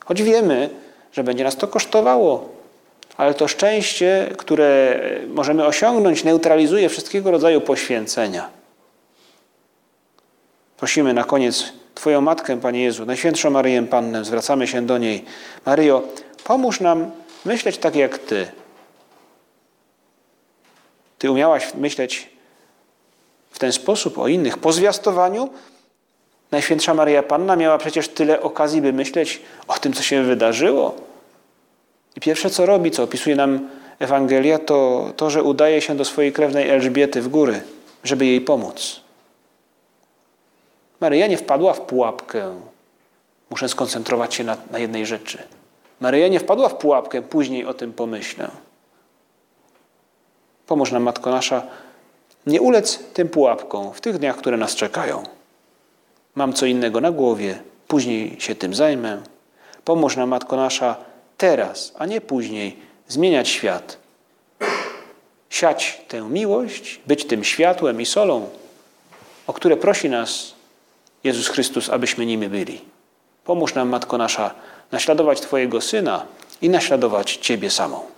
Choć 0.04 0.22
wiemy, 0.22 0.70
że 1.12 1.24
będzie 1.24 1.44
nas 1.44 1.56
to 1.56 1.68
kosztowało, 1.68 2.48
ale 3.16 3.34
to 3.34 3.48
szczęście, 3.48 4.28
które 4.36 5.00
możemy 5.28 5.66
osiągnąć, 5.66 6.24
neutralizuje 6.24 6.88
wszystkiego 6.88 7.30
rodzaju 7.30 7.60
poświęcenia. 7.60 8.48
Prosimy 10.76 11.14
na 11.14 11.24
koniec 11.24 11.72
Twoją 11.94 12.20
Matkę, 12.20 12.60
Panie 12.60 12.82
Jezu, 12.82 13.06
Najświętszą 13.06 13.50
Maryję 13.50 13.82
Pannę, 13.82 14.24
zwracamy 14.24 14.66
się 14.66 14.82
do 14.82 14.98
niej. 14.98 15.24
Maryjo, 15.66 16.02
pomóż 16.44 16.80
nam 16.80 17.10
myśleć 17.44 17.78
tak 17.78 17.96
jak 17.96 18.18
Ty. 18.18 18.46
Ty 21.18 21.30
umiałaś 21.30 21.74
myśleć 21.74 22.28
w 23.50 23.58
ten 23.58 23.72
sposób 23.72 24.18
o 24.18 24.28
innych. 24.28 24.58
Po 24.58 24.72
zwiastowaniu 24.72 25.48
Najświętsza 26.50 26.94
Maryja 26.94 27.22
Panna 27.22 27.56
miała 27.56 27.78
przecież 27.78 28.08
tyle 28.08 28.42
okazji, 28.42 28.82
by 28.82 28.92
myśleć 28.92 29.40
o 29.68 29.78
tym, 29.78 29.92
co 29.92 30.02
się 30.02 30.22
wydarzyło. 30.22 30.94
I 32.16 32.20
pierwsze, 32.20 32.50
co 32.50 32.66
robi, 32.66 32.90
co 32.90 33.02
opisuje 33.02 33.36
nam 33.36 33.68
Ewangelia, 33.98 34.58
to 34.58 35.10
to, 35.16 35.30
że 35.30 35.42
udaje 35.42 35.80
się 35.80 35.96
do 35.96 36.04
swojej 36.04 36.32
krewnej 36.32 36.68
Elżbiety 36.68 37.22
w 37.22 37.28
góry, 37.28 37.60
żeby 38.04 38.26
jej 38.26 38.40
pomóc. 38.40 39.00
Maryja 41.00 41.26
nie 41.26 41.36
wpadła 41.36 41.72
w 41.72 41.80
pułapkę. 41.80 42.60
Muszę 43.50 43.68
skoncentrować 43.68 44.34
się 44.34 44.44
na, 44.44 44.56
na 44.70 44.78
jednej 44.78 45.06
rzeczy. 45.06 45.38
Maryja 46.00 46.28
nie 46.28 46.40
wpadła 46.40 46.68
w 46.68 46.74
pułapkę, 46.74 47.22
później 47.22 47.66
o 47.66 47.74
tym 47.74 47.92
pomyślę. 47.92 48.50
Pomóż 50.68 50.92
nam, 50.92 51.02
Matko 51.02 51.30
Nasza, 51.30 51.62
nie 52.46 52.60
ulec 52.60 52.98
tym 52.98 53.28
pułapkom 53.28 53.92
w 53.92 54.00
tych 54.00 54.18
dniach, 54.18 54.36
które 54.36 54.56
nas 54.56 54.74
czekają. 54.74 55.22
Mam 56.34 56.52
co 56.52 56.66
innego 56.66 57.00
na 57.00 57.10
głowie, 57.10 57.62
później 57.88 58.40
się 58.40 58.54
tym 58.54 58.74
zajmę. 58.74 59.22
Pomóż 59.84 60.16
nam, 60.16 60.28
Matko 60.28 60.56
Nasza, 60.56 60.96
teraz, 61.36 61.92
a 61.98 62.06
nie 62.06 62.20
później, 62.20 62.76
zmieniać 63.08 63.48
świat. 63.48 63.98
Siać 65.50 66.04
tę 66.08 66.20
miłość, 66.22 67.00
być 67.06 67.24
tym 67.24 67.44
światłem 67.44 68.00
i 68.00 68.06
solą, 68.06 68.48
o 69.46 69.52
które 69.52 69.76
prosi 69.76 70.08
nas 70.10 70.54
Jezus 71.24 71.48
Chrystus, 71.48 71.90
abyśmy 71.90 72.26
nimi 72.26 72.48
byli. 72.48 72.80
Pomóż 73.44 73.74
nam, 73.74 73.88
Matko 73.88 74.18
Nasza, 74.18 74.54
naśladować 74.92 75.40
Twojego 75.40 75.80
Syna 75.80 76.26
i 76.62 76.70
naśladować 76.70 77.36
Ciebie 77.36 77.70
samą. 77.70 78.17